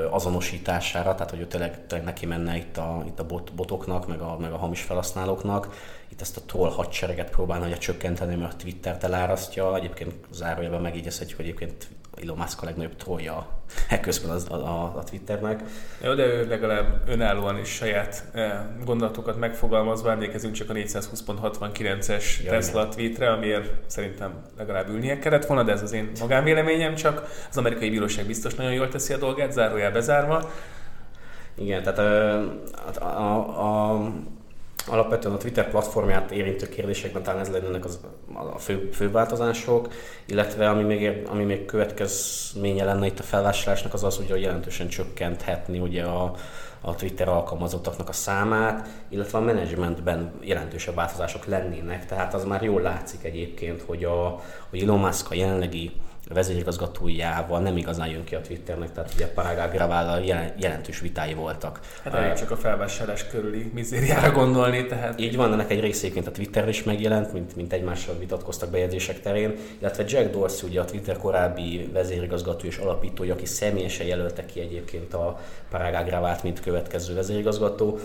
azonosítására, 0.09 1.15
tehát 1.15 1.29
hogy 1.29 1.39
ő 1.39 1.47
tényleg, 1.47 1.87
tényleg 1.87 2.07
neki 2.07 2.25
menne 2.25 2.55
itt 2.57 2.77
a, 2.77 3.03
itt 3.07 3.19
a 3.19 3.25
bot, 3.25 3.53
botoknak, 3.53 4.07
meg 4.07 4.19
a, 4.21 4.37
meg 4.39 4.51
a 4.51 4.57
hamis 4.57 4.81
felhasználóknak. 4.81 5.75
Itt 6.09 6.21
ezt 6.21 6.37
a 6.37 6.41
troll 6.45 6.69
hadsereget 6.69 7.29
próbálna 7.29 7.65
hogy 7.65 7.77
csökkenteni, 7.77 8.35
mert 8.35 8.53
a 8.53 8.55
Twittert 8.55 9.03
elárasztja. 9.03 9.75
Egyébként 9.75 10.13
zárójelben 10.31 10.81
megígyezhetjük, 10.81 11.37
hogy 11.37 11.45
egyébként 11.45 11.87
Elon 12.21 12.37
Musk 12.37 12.61
a 12.61 12.65
legnagyobb 12.65 12.95
trollja 12.95 13.47
ekközben 13.89 14.31
az, 14.31 14.49
a, 14.49 14.97
a, 14.97 15.03
Twitternek. 15.03 15.63
Jó, 16.03 16.13
de 16.13 16.25
ő 16.25 16.47
legalább 16.47 17.01
önállóan 17.07 17.57
is 17.57 17.69
saját 17.69 18.23
eh, 18.33 18.59
gondolatokat 18.85 19.39
megfogalmazva, 19.39 20.11
emlékezünk 20.11 20.53
csak 20.53 20.69
a 20.69 20.73
420.69-es 20.73 22.43
ja, 22.43 22.49
Tesla 22.49 22.81
igen. 22.81 22.91
tweetre, 22.91 23.31
amiért 23.31 23.73
szerintem 23.87 24.33
legalább 24.57 24.89
ülnie 24.89 25.19
kellett 25.19 25.45
volna, 25.45 25.63
de 25.63 25.71
ez 25.71 25.81
az 25.81 25.91
én 25.91 26.11
magánvéleményem, 26.19 26.95
csak 26.95 27.45
az 27.49 27.57
amerikai 27.57 27.89
bíróság 27.89 28.25
biztos 28.25 28.55
nagyon 28.55 28.73
jól 28.73 28.87
teszi 28.87 29.13
a 29.13 29.17
dolgát, 29.17 29.51
zárójel 29.51 29.91
bezárva. 29.91 30.51
Igen, 31.55 31.83
tehát 31.83 31.99
a, 31.99 32.39
a, 32.99 33.15
a, 33.19 33.93
a 33.95 34.11
alapvetően 34.87 35.33
a 35.33 35.37
Twitter 35.37 35.69
platformját 35.69 36.31
érintő 36.31 36.69
kérdésekben 36.69 37.23
talán 37.23 37.39
ez 37.39 37.49
lennének 37.49 37.85
az, 37.85 37.99
a 38.53 38.57
fő, 38.57 38.89
fő 38.93 39.11
változások, 39.11 39.93
illetve 40.25 40.69
ami 40.69 40.83
még, 40.83 41.27
ami 41.27 41.43
még 41.43 41.65
következménye 41.65 42.83
lenne 42.83 43.05
itt 43.05 43.19
a 43.19 43.23
felvásárlásnak 43.23 43.93
az 43.93 44.03
az, 44.03 44.17
hogy 44.17 44.41
jelentősen 44.41 44.87
csökkenthetni 44.87 45.79
ugye 45.79 46.03
a, 46.03 46.35
a 46.81 46.95
Twitter 46.95 47.27
alkalmazottaknak 47.27 48.09
a 48.09 48.13
számát, 48.13 48.87
illetve 49.09 49.37
a 49.37 49.41
menedzsmentben 49.41 50.31
jelentősebb 50.41 50.95
változások 50.95 51.45
lennének, 51.45 52.05
tehát 52.05 52.33
az 52.33 52.43
már 52.43 52.63
jól 52.63 52.81
látszik 52.81 53.23
egyébként, 53.23 53.81
hogy, 53.81 54.03
a, 54.03 54.41
hogy 54.69 54.81
Elon 54.81 54.99
Musk 54.99 55.31
a 55.31 55.35
jelenlegi 55.35 55.91
vezérigazgatójával 56.33 57.59
nem 57.59 57.77
igazán 57.77 58.07
jön 58.07 58.23
ki 58.23 58.35
a 58.35 58.41
Twitternek, 58.41 58.91
tehát 58.91 59.13
ugye 59.13 59.27
Parag 59.27 59.57
Agravállal 59.57 60.23
jelentős 60.57 60.99
vitái 60.99 61.33
voltak. 61.33 61.79
Hát 62.03 62.13
elég 62.13 62.33
csak 62.33 62.51
a 62.51 62.57
felvásárlás 62.57 63.27
körüli 63.27 63.71
mizériára 63.73 64.31
gondolni, 64.31 64.85
tehát... 64.85 65.19
Így 65.19 65.35
van, 65.35 65.53
ennek 65.53 65.71
egy 65.71 65.79
részéként 65.79 66.27
a 66.27 66.31
Twitter 66.31 66.67
is 66.67 66.83
megjelent, 66.83 67.33
mint, 67.33 67.55
mint 67.55 67.73
egymással 67.73 68.17
vitatkoztak 68.17 68.69
bejegyzések 68.69 69.21
terén, 69.21 69.55
illetve 69.79 70.03
Jack 70.07 70.31
Dorsey, 70.31 70.69
ugye 70.69 70.81
a 70.81 70.85
Twitter 70.85 71.17
korábbi 71.17 71.89
vezérigazgató 71.93 72.65
és 72.67 72.77
alapítója, 72.77 73.33
aki 73.33 73.45
személyesen 73.45 74.05
jelölte 74.05 74.45
ki 74.45 74.59
egyébként 74.59 75.13
a 75.13 75.39
Parag 75.69 75.93
Agravát, 75.93 76.43
mint 76.43 76.59
következő 76.59 77.13
vezérigazgató, 77.13 77.99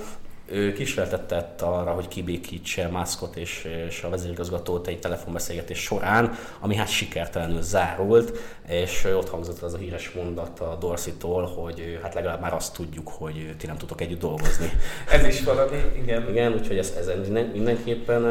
ő 0.46 0.72
kísérletet 0.72 1.62
arra, 1.62 1.90
hogy 1.90 2.08
kibékítse 2.08 2.88
Muskot 2.88 3.36
és, 3.36 3.68
és 3.88 4.02
a 4.02 4.08
vezérigazgatót 4.08 4.86
egy 4.86 4.98
telefonbeszélgetés 4.98 5.78
során, 5.78 6.34
ami 6.60 6.76
hát 6.76 6.88
sikertelenül 6.88 7.62
zárult, 7.62 8.38
és 8.68 9.04
ott 9.04 9.28
hangzott 9.28 9.62
az 9.62 9.74
a 9.74 9.78
híres 9.78 10.10
mondat 10.10 10.60
a 10.60 10.76
Dorsey-tól, 10.80 11.46
hogy 11.46 11.98
hát 12.02 12.14
legalább 12.14 12.40
már 12.40 12.54
azt 12.54 12.74
tudjuk, 12.74 13.08
hogy 13.08 13.54
ti 13.58 13.66
nem 13.66 13.76
tudtok 13.76 14.00
együtt 14.00 14.20
dolgozni. 14.20 14.70
ez 15.10 15.26
is 15.26 15.42
valami, 15.42 15.76
igen. 16.02 16.28
Igen, 16.30 16.52
úgyhogy 16.52 16.78
ez, 16.78 16.92
ez 16.98 17.28
mindenképpen 17.52 18.22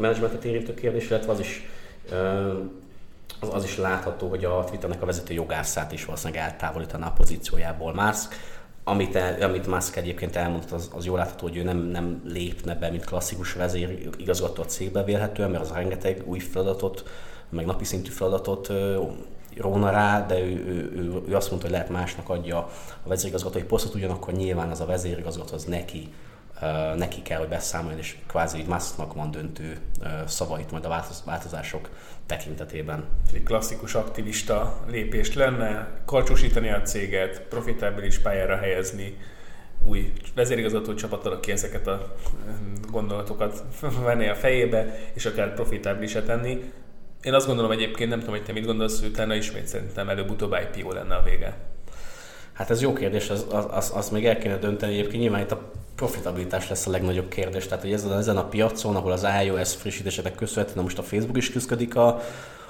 menedzsmentet 0.00 0.44
érintő 0.44 0.74
kérdés, 0.74 1.08
illetve 1.08 1.32
az 1.32 1.40
is 1.40 1.68
az, 3.40 3.48
az 3.52 3.64
is 3.64 3.76
látható, 3.76 4.28
hogy 4.28 4.44
a 4.44 4.64
Twitternek 4.64 5.02
a 5.02 5.06
vezető 5.06 5.34
jogászát 5.34 5.92
is 5.92 6.04
valószínűleg 6.04 6.42
eltávolítaná 6.42 7.06
a 7.06 7.12
pozíciójából 7.12 7.94
Musk, 7.94 8.34
amit, 8.84 9.16
el, 9.16 9.42
amit 9.42 9.66
Musk 9.66 9.96
egyébként 9.96 10.36
elmondott, 10.36 10.70
az, 10.70 10.90
az 10.94 11.04
jól 11.04 11.18
látható, 11.18 11.46
hogy 11.46 11.56
ő 11.56 11.62
nem, 11.62 11.78
nem 11.78 12.22
lépne 12.24 12.74
be, 12.74 12.90
mint 12.90 13.04
klasszikus 13.04 13.52
vezér 13.52 14.08
igazgató 14.16 14.62
a 14.62 14.66
cégbe 14.66 15.04
vélhetően, 15.04 15.50
mert 15.50 15.62
az 15.62 15.72
rengeteg 15.72 16.22
új 16.24 16.38
feladatot, 16.38 17.04
meg 17.48 17.66
napi 17.66 17.84
szintű 17.84 18.10
feladatot 18.10 18.72
róna 19.56 19.90
rá, 19.90 20.26
de 20.26 20.40
ő, 20.40 20.64
ő, 20.66 20.92
ő, 20.96 21.22
ő 21.28 21.36
azt 21.36 21.50
mondta, 21.50 21.68
hogy 21.68 21.76
lehet 21.76 21.90
másnak 21.90 22.28
adja 22.28 22.58
a 23.02 23.08
vezérigazgatói 23.08 23.62
posztot, 23.62 23.94
ugyanakkor 23.94 24.34
nyilván 24.34 24.70
az 24.70 24.80
a 24.80 24.86
vezérigazgató 24.86 25.54
az 25.54 25.64
neki 25.64 26.08
neki 26.96 27.22
kell, 27.22 27.38
hogy 27.38 27.48
beszámoljon, 27.48 27.98
és 27.98 28.16
kvázi 28.26 28.58
így 28.58 28.66
Musknak 28.66 29.14
van 29.14 29.30
döntő 29.30 29.78
szavait 30.26 30.70
majd 30.70 30.84
a 30.84 31.04
változások 31.24 31.88
tekintetében. 32.26 33.04
Egy 33.32 33.42
klasszikus 33.42 33.94
aktivista 33.94 34.84
lépést 34.90 35.34
lenne, 35.34 35.88
karcsúsítani 36.04 36.70
a 36.70 36.82
céget, 36.82 37.40
profitábilis 37.40 38.18
pályára 38.18 38.56
helyezni, 38.56 39.16
új 39.84 40.12
vezérigazgató 40.34 40.94
csapat, 40.94 41.26
aki 41.26 41.52
ezeket 41.52 41.86
a 41.86 42.14
gondolatokat 42.90 43.64
venné 44.04 44.28
a 44.28 44.34
fejébe, 44.34 44.98
és 45.12 45.26
akár 45.26 45.54
profitábilisat 45.54 46.26
tenni. 46.26 46.72
Én 47.22 47.34
azt 47.34 47.46
gondolom 47.46 47.70
egyébként, 47.70 48.10
nem 48.10 48.18
tudom, 48.18 48.34
hogy 48.34 48.44
te 48.44 48.52
mit 48.52 48.66
gondolsz, 48.66 49.00
hogy 49.00 49.08
utána 49.08 49.34
ismét 49.34 49.66
szerintem 49.66 50.08
előbb-utóbb 50.08 50.56
IPO 50.74 50.92
lenne 50.92 51.14
a 51.14 51.22
vége. 51.22 51.56
Hát 52.52 52.70
ez 52.70 52.82
jó 52.82 52.92
kérdés, 52.92 53.30
az, 53.30 53.46
az, 53.50 53.66
az, 53.70 53.92
az 53.94 54.08
még 54.08 54.26
el 54.26 54.38
kéne 54.38 54.56
dönteni. 54.56 54.92
Egyébként 54.92 55.22
nyilván 55.22 55.40
itt 55.40 55.50
a 55.50 55.70
profitabilitás 55.94 56.68
lesz 56.68 56.86
a 56.86 56.90
legnagyobb 56.90 57.28
kérdés. 57.28 57.66
Tehát, 57.66 57.82
hogy 57.82 57.92
ezen, 57.92 58.18
ezen 58.18 58.36
a 58.36 58.44
piacon, 58.44 58.96
ahol 58.96 59.12
az 59.12 59.26
iOS 59.44 59.74
frissítésének 59.74 60.34
köszönhetően 60.34 60.84
most 60.84 60.98
a 60.98 61.02
Facebook 61.02 61.36
is 61.36 61.50
küzdik 61.50 61.96
a, 61.96 62.20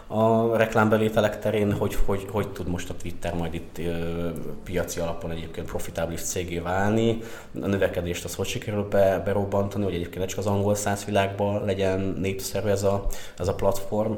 a 0.06 0.56
reklámbevételek 0.56 1.38
terén, 1.38 1.72
hogy, 1.72 1.96
hogy, 2.04 2.26
hogy 2.30 2.48
tud 2.48 2.68
most 2.68 2.90
a 2.90 2.94
Twitter 2.94 3.34
majd 3.34 3.54
itt 3.54 3.78
ö, 3.78 4.28
piaci 4.64 5.00
alapon 5.00 5.30
egyébként 5.30 5.66
profitábilis 5.66 6.20
cégé 6.20 6.58
válni. 6.58 7.18
A 7.62 7.66
növekedést 7.66 8.24
az 8.24 8.34
hogy 8.34 8.46
sikerül 8.46 8.88
be, 8.88 9.22
berobbantani, 9.24 9.84
hogy 9.84 9.94
egyébként 9.94 10.18
ne 10.18 10.26
csak 10.26 10.38
az 10.38 10.46
angol 10.46 10.74
száz 10.74 11.04
világban 11.04 11.64
legyen 11.64 12.16
népszerű 12.20 12.68
ez 12.68 12.82
a, 12.82 13.06
ez 13.38 13.48
a 13.48 13.54
platform. 13.54 14.12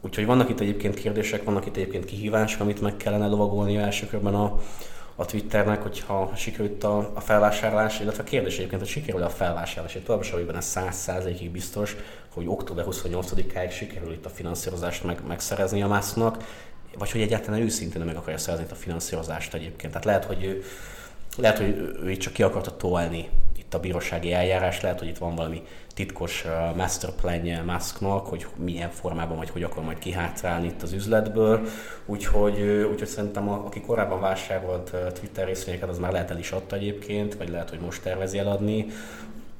Úgyhogy 0.00 0.26
vannak 0.26 0.48
itt 0.48 0.60
egyébként 0.60 0.94
kérdések, 0.94 1.44
vannak 1.44 1.66
itt 1.66 1.76
egyébként 1.76 2.04
kihívások, 2.04 2.60
amit 2.60 2.80
meg 2.80 2.96
kellene 2.96 3.26
lovagolni 3.26 3.76
első 3.76 4.06
körben 4.06 4.34
a, 4.34 4.58
a 5.16 5.24
Twitternek, 5.24 5.82
hogyha 5.82 6.32
sikerült 6.36 6.84
a, 6.84 7.10
a 7.14 7.20
felvásárlás, 7.20 8.00
illetve 8.00 8.22
a 8.22 8.26
kérdés 8.26 8.56
egyébként, 8.56 8.80
hogy 8.80 8.90
sikerül 8.90 9.22
a 9.22 9.28
felvásárlás. 9.28 9.94
Én 9.94 10.02
továbbra 10.02 10.26
sem 10.26 10.46
benne 10.46 10.58
100%-ig 10.62 11.50
biztos, 11.50 11.96
hogy 12.34 12.46
október 12.48 12.84
28-áig 12.88 13.70
sikerül 13.70 14.12
itt 14.12 14.24
a 14.24 14.28
finanszírozást 14.28 15.04
meg, 15.04 15.18
megszerezni 15.26 15.82
a 15.82 15.86
másznak, 15.86 16.44
vagy 16.98 17.10
hogy 17.10 17.20
egyáltalán 17.20 17.60
őszintén 17.60 18.02
meg 18.02 18.16
akarja 18.16 18.38
szerezni 18.38 18.66
a 18.70 18.74
finanszírozást 18.74 19.54
egyébként. 19.54 19.92
Tehát 19.92 20.04
lehet, 20.04 20.24
hogy 20.24 20.44
ő, 20.44 20.62
lehet, 21.36 21.58
hogy 21.58 21.96
ő, 22.02 22.10
itt 22.10 22.20
csak 22.20 22.32
ki 22.32 22.42
akarta 22.42 22.76
tolni 22.76 23.28
itt 23.66 23.74
a 23.74 23.80
bírósági 23.80 24.32
eljárás, 24.32 24.80
lehet, 24.80 24.98
hogy 24.98 25.08
itt 25.08 25.18
van 25.18 25.34
valami 25.34 25.62
titkos 25.94 26.44
uh, 26.44 26.76
masterplanje 26.76 27.62
Musknak, 27.62 28.26
hogy 28.26 28.46
milyen 28.56 28.90
formában, 28.90 29.36
vagy 29.36 29.50
hogy 29.50 29.62
akar 29.62 29.84
majd 29.84 29.98
kihátrálni 29.98 30.66
itt 30.66 30.82
az 30.82 30.92
üzletből. 30.92 31.66
Úgyhogy, 32.04 32.60
úgyhogy 32.62 33.08
szerintem 33.08 33.48
a, 33.48 33.64
aki 33.64 33.80
korábban 33.80 34.20
vásárolt 34.20 34.90
uh, 34.92 35.12
Twitter 35.12 35.46
részvényeket, 35.46 35.88
az 35.88 35.98
már 35.98 36.12
lehet 36.12 36.30
el 36.30 36.38
is 36.38 36.50
adta 36.50 36.76
egyébként, 36.76 37.34
vagy 37.34 37.48
lehet, 37.48 37.70
hogy 37.70 37.80
most 37.80 38.02
tervezi 38.02 38.38
eladni. 38.38 38.86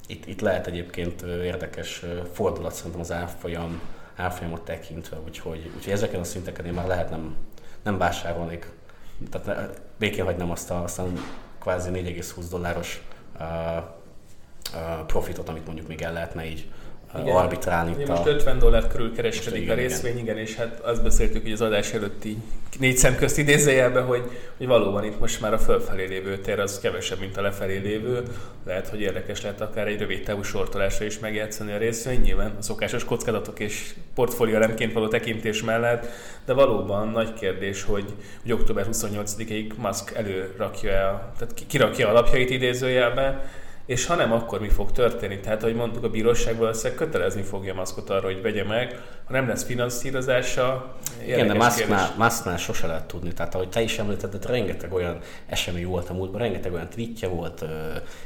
Itt, 0.07 0.27
itt 0.27 0.41
lehet 0.41 0.67
egyébként 0.67 1.23
érdekes 1.23 2.05
fordulat 2.33 2.75
szerintem 2.75 3.01
az 3.01 3.13
árfolyam, 3.13 3.81
árfolyamot 4.17 4.63
tekintve, 4.63 5.19
úgyhogy, 5.25 5.71
úgyhogy 5.77 5.93
ezeken 5.93 6.21
a 6.21 6.25
szinteken 6.25 6.67
én 6.67 6.73
már 6.73 6.87
lehet 6.87 7.11
nem, 7.11 7.37
nem 7.83 7.99
vásárolnék. 7.99 8.71
Tehát 9.31 9.81
békén 9.99 10.25
hagynám 10.25 10.51
azt 10.51 10.71
a, 10.71 10.83
azt 10.83 10.99
a 10.99 11.07
kvázi 11.61 11.91
4,20 11.91 12.45
dolláros 12.51 13.03
uh, 13.41 13.95
profitot, 15.07 15.49
amit 15.49 15.67
mondjuk 15.67 15.89
még 15.89 16.03
el 16.03 16.13
lehetne 16.13 16.47
így 16.47 16.67
igen. 17.21 17.37
arbitrálni. 17.37 17.95
Itt 17.99 18.09
most 18.09 18.27
a... 18.27 18.29
50 18.29 18.59
dollár 18.59 18.87
körül 18.87 19.15
kereskedik 19.15 19.63
igen, 19.63 19.77
a 19.77 19.81
részvény, 19.81 20.13
igen. 20.13 20.25
igen, 20.25 20.39
és 20.39 20.55
hát 20.55 20.81
azt 20.81 21.03
beszéltük, 21.03 21.43
hogy 21.43 21.53
az 21.53 21.61
adás 21.61 21.93
előtt 21.93 22.25
így 22.25 22.37
négy 22.79 22.97
szem 22.97 23.17
közt 23.17 23.39
idézőjelben, 23.39 24.05
hogy, 24.05 24.23
hogy 24.57 24.67
valóban 24.67 25.05
itt 25.05 25.21
most 25.21 25.41
már 25.41 25.53
a 25.53 25.59
fölfelé 25.59 26.07
lévő 26.07 26.39
tér 26.39 26.61
az 26.61 26.81
kevesebb, 26.81 27.19
mint 27.19 27.37
a 27.37 27.41
lefelé 27.41 27.77
lévő. 27.77 28.23
Lehet, 28.67 28.89
hogy 28.89 29.01
érdekes 29.01 29.43
lehet 29.43 29.61
akár 29.61 29.87
egy 29.87 29.99
rövid 29.99 30.23
távú 30.23 30.43
sortolásra 30.43 31.05
is 31.05 31.19
megjátszani 31.19 31.73
a 31.73 31.79
részvény, 31.79 32.21
nyilván 32.21 32.55
a 32.59 32.63
szokásos 32.63 33.05
kockázatok 33.05 33.61
és 33.61 33.95
portfólió 34.15 34.59
rendként 34.59 34.93
való 34.93 35.09
tekintés 35.09 35.63
mellett, 35.63 36.07
de 36.45 36.53
valóban 36.53 37.09
nagy 37.09 37.33
kérdés, 37.33 37.83
hogy, 37.83 38.05
hogy 38.43 38.53
október 38.53 38.87
28-ig 38.93 39.75
Musk 39.77 40.13
előrakja, 40.15 41.33
tehát 41.39 41.55
kirakja 41.67 42.09
alapjait 42.09 42.51
idézőjelben, 42.51 43.43
és 43.87 44.07
ha 44.07 44.15
nem, 44.15 44.33
akkor 44.33 44.61
mi 44.61 44.69
fog 44.69 44.93
történni? 44.93 45.41
Tehát, 45.41 45.63
ahogy 45.63 45.75
mondtuk, 45.75 46.05
a 46.05 46.09
bíróság 46.09 46.57
valószínűleg 46.57 46.99
kötelezni 46.99 47.43
fogja 47.43 47.75
Maszkot 47.75 48.11
arra, 48.11 48.27
hogy 48.27 48.43
vegye 48.43 48.65
meg. 48.65 49.01
Ha 49.25 49.33
nem 49.33 49.49
lesz 49.49 49.65
finanszírozása, 49.65 50.95
Igen, 51.25 51.47
de 51.47 51.55
Musknál, 51.55 52.15
Musknál 52.19 52.57
sose 52.57 52.87
lehet 52.87 53.07
tudni. 53.07 53.33
Tehát, 53.33 53.55
ahogy 53.55 53.69
te 53.69 53.81
is 53.81 53.99
említetted, 53.99 54.47
rengeteg 54.47 54.93
olyan 54.93 55.19
esemény 55.47 55.87
volt 55.87 56.09
a 56.09 56.13
múltban, 56.13 56.41
rengeteg 56.41 56.73
olyan 56.73 56.89
tweetje 56.89 57.29
volt, 57.29 57.65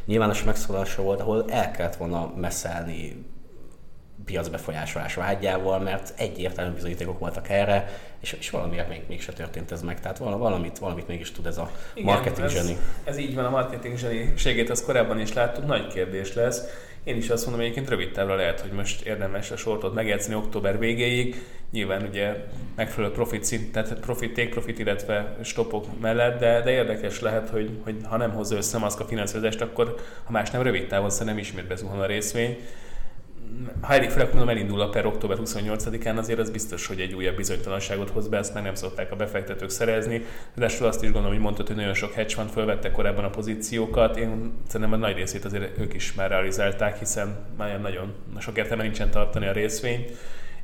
nyilvános 0.05 0.45
megszólalása 0.45 1.03
volt, 1.03 1.21
ahol 1.21 1.45
el 1.49 1.71
kellett 1.71 1.97
volna 1.97 2.33
messzelni 2.37 3.25
piacbefolyásolás 4.31 5.15
vágyával, 5.15 5.81
mert 5.81 6.13
egyértelmű 6.17 6.75
bizonyítékok 6.75 7.19
voltak 7.19 7.49
erre, 7.49 7.89
és, 8.21 8.37
és 8.39 8.51
valamiért 8.51 8.89
még, 8.89 9.03
mégse 9.09 9.33
történt 9.33 9.73
ez 9.73 9.83
meg. 9.83 10.01
Tehát 10.01 10.19
valamit, 10.19 10.79
valamit 10.79 11.09
mégis 11.09 11.33
tud 11.33 11.47
ez 11.47 11.59
a 11.59 11.71
Igen, 11.95 12.13
marketing 12.13 12.47
ez, 12.47 12.53
zseni. 12.53 12.77
Ez 13.05 13.19
így 13.19 13.35
van, 13.35 13.45
a 13.45 13.51
marketing 13.51 13.99
zseniségét 13.99 14.71
az 14.71 14.85
korábban 14.85 15.21
is 15.21 15.33
láttuk, 15.33 15.67
nagy 15.67 15.87
kérdés 15.87 16.35
lesz. 16.35 16.63
Én 17.05 17.17
is 17.17 17.31
azt 17.31 17.45
mondom, 17.45 17.63
egyébként 17.63 17.89
rövid 17.89 18.13
távra 18.13 18.35
lehet, 18.35 18.61
hogy 18.61 18.71
most 18.71 19.07
érdemes 19.07 19.51
a 19.51 19.57
sortot 19.57 19.95
megjátszani 19.95 20.35
október 20.35 20.79
végéig. 20.79 21.45
Nyilván 21.71 22.03
ugye 22.03 22.37
megfelelő 22.77 23.13
profit 23.13 23.45
szint, 23.45 23.73
tehát 23.73 24.01
profit, 24.01 24.35
take 24.35 24.49
profit, 24.49 24.79
illetve 24.79 25.37
stopok 25.43 26.01
mellett, 26.01 26.39
de, 26.39 26.61
de 26.61 26.71
érdekes 26.71 27.21
lehet, 27.21 27.49
hogy, 27.49 27.71
hogy 27.85 27.95
ha 28.03 28.17
nem 28.17 28.31
hozza 28.31 28.57
össze 28.57 28.79
a 28.79 29.05
finanszírozást, 29.09 29.61
akkor 29.61 29.95
ha 30.25 30.33
más 30.33 30.51
nem 30.51 30.63
rövid 30.63 30.87
távon 30.87 31.11
szerintem 31.11 31.39
ismét 31.39 31.67
bezuhan 31.67 32.01
a 32.01 32.07
részvény 32.07 32.59
ha 33.81 33.95
elég 33.95 34.11
mondom, 34.17 34.49
elindul 34.49 34.81
a 34.81 34.89
per 34.89 35.07
október 35.07 35.39
28-án, 35.41 36.17
azért 36.17 36.39
az 36.39 36.51
biztos, 36.51 36.87
hogy 36.87 37.01
egy 37.01 37.15
újabb 37.15 37.37
bizonytalanságot 37.37 38.11
hoz 38.11 38.29
be, 38.29 38.39
ezt 38.39 38.55
meg 38.55 38.63
nem 38.63 38.75
szokták 38.75 39.13
a 39.13 39.17
befektetők 39.17 39.71
szerezni. 39.71 40.25
De 40.55 40.65
azt 40.65 41.03
is 41.03 41.11
gondolom, 41.11 41.29
hogy 41.29 41.39
mondtad, 41.39 41.67
hogy 41.67 41.77
nagyon 41.77 41.95
sok 41.95 42.13
hedge 42.13 42.35
fund 42.35 42.51
fölvette 42.51 42.91
korábban 42.91 43.25
a 43.25 43.31
pozíciókat. 43.31 44.17
Én 44.17 44.53
szerintem 44.69 44.93
a 44.93 45.07
nagy 45.07 45.17
részét 45.17 45.45
azért 45.45 45.79
ők 45.79 45.95
is 45.95 46.15
már 46.15 46.31
realizálták, 46.31 46.99
hiszen 46.99 47.37
már 47.57 47.81
nagyon 47.81 48.15
sok 48.39 48.59
értelme 48.59 48.83
nincsen 48.83 49.11
tartani 49.11 49.47
a 49.47 49.53
részvényt. 49.53 50.11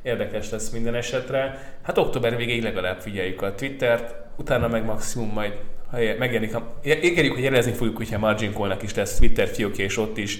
Érdekes 0.01 0.49
lesz 0.49 0.69
minden 0.69 0.95
esetre. 0.95 1.75
Hát 1.81 1.97
október 1.97 2.37
végéig 2.37 2.63
legalább 2.63 2.99
figyeljük 2.99 3.41
a 3.41 3.55
Twittert, 3.55 4.15
utána 4.37 4.67
meg 4.67 4.85
maximum 4.85 5.29
majd 5.29 5.53
ha 5.91 5.97
megjelenik, 5.97 6.55
ígérjük, 6.83 7.33
hogy 7.33 7.43
jelezni 7.43 7.71
fogjuk, 7.71 7.97
hogyha 7.97 8.19
Margin 8.19 8.53
Call-nak 8.53 8.83
is 8.83 8.93
lesz 8.93 9.17
Twitter 9.17 9.47
fiókja, 9.47 9.83
és 9.83 9.97
ott 9.97 10.17
is 10.17 10.39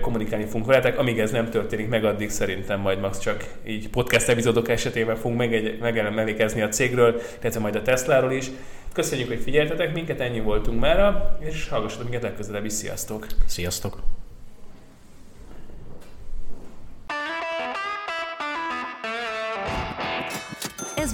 kommunikálni 0.00 0.44
fogunk 0.44 0.66
veletek. 0.66 0.98
Amíg 0.98 1.18
ez 1.18 1.30
nem 1.30 1.50
történik 1.50 1.88
meg, 1.88 2.04
addig 2.04 2.30
szerintem 2.30 2.80
majd 2.80 3.00
max 3.00 3.18
csak 3.18 3.44
így 3.66 3.88
podcast 3.88 4.28
epizódok 4.28 4.68
esetében 4.68 5.16
fogunk 5.16 5.38
megemlékezni 5.80 6.60
a 6.60 6.68
cégről, 6.68 7.20
illetve 7.40 7.60
majd 7.60 7.74
a 7.74 7.82
Tesláról 7.82 8.32
is. 8.32 8.50
Köszönjük, 8.92 9.28
hogy 9.28 9.40
figyeltetek 9.42 9.94
minket, 9.94 10.20
ennyi 10.20 10.40
voltunk 10.40 10.80
mára, 10.80 11.38
és 11.40 11.68
hallgassatok 11.68 12.04
minket 12.04 12.22
legközelebb 12.22 12.64
is. 12.64 12.72
Sziasztok! 12.72 13.26
Sziasztok! 13.46 14.23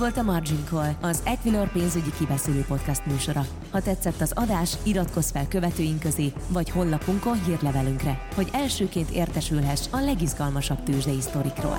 Volt 0.01 0.17
a 0.17 0.23
Margin 0.23 0.65
Call, 0.69 0.95
az 1.01 1.23
Equilor 1.25 1.73
pénzügyi 1.73 2.11
kibeszélő 2.19 2.65
podcast 2.69 3.07
műsora. 3.07 3.47
Ha 3.71 3.81
tetszett 3.81 4.21
az 4.21 4.33
adás, 4.35 4.77
iratkozz 4.83 5.31
fel 5.31 5.49
követőink 5.49 6.01
közé, 6.01 6.33
vagy 6.49 6.71
honlapunkon 6.71 7.45
hírlevelünkre, 7.45 8.29
hogy 8.35 8.49
elsőként 8.53 9.11
értesülhess 9.11 9.87
a 9.91 10.01
legizgalmasabb 10.01 10.83
tőzsdei 10.83 11.21
sztorikról. 11.21 11.79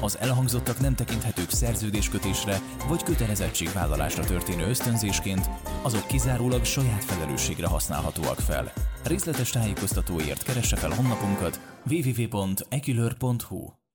Az 0.00 0.18
elhangzottak 0.18 0.80
nem 0.80 0.94
tekinthetők 0.94 1.50
szerződéskötésre 1.50 2.60
vagy 2.88 3.02
kötelezettségvállalásra 3.02 4.24
történő 4.24 4.68
ösztönzésként, 4.68 5.50
azok 5.82 6.06
kizárólag 6.06 6.64
saját 6.64 7.04
felelősségre 7.04 7.66
használhatóak 7.66 8.38
fel. 8.38 8.72
Részletes 9.04 9.50
tájékoztatóért 9.50 10.42
keresse 10.42 10.76
fel 10.76 10.90
honlapunkat 10.90 11.60
www.ekülör.hu 11.90 13.79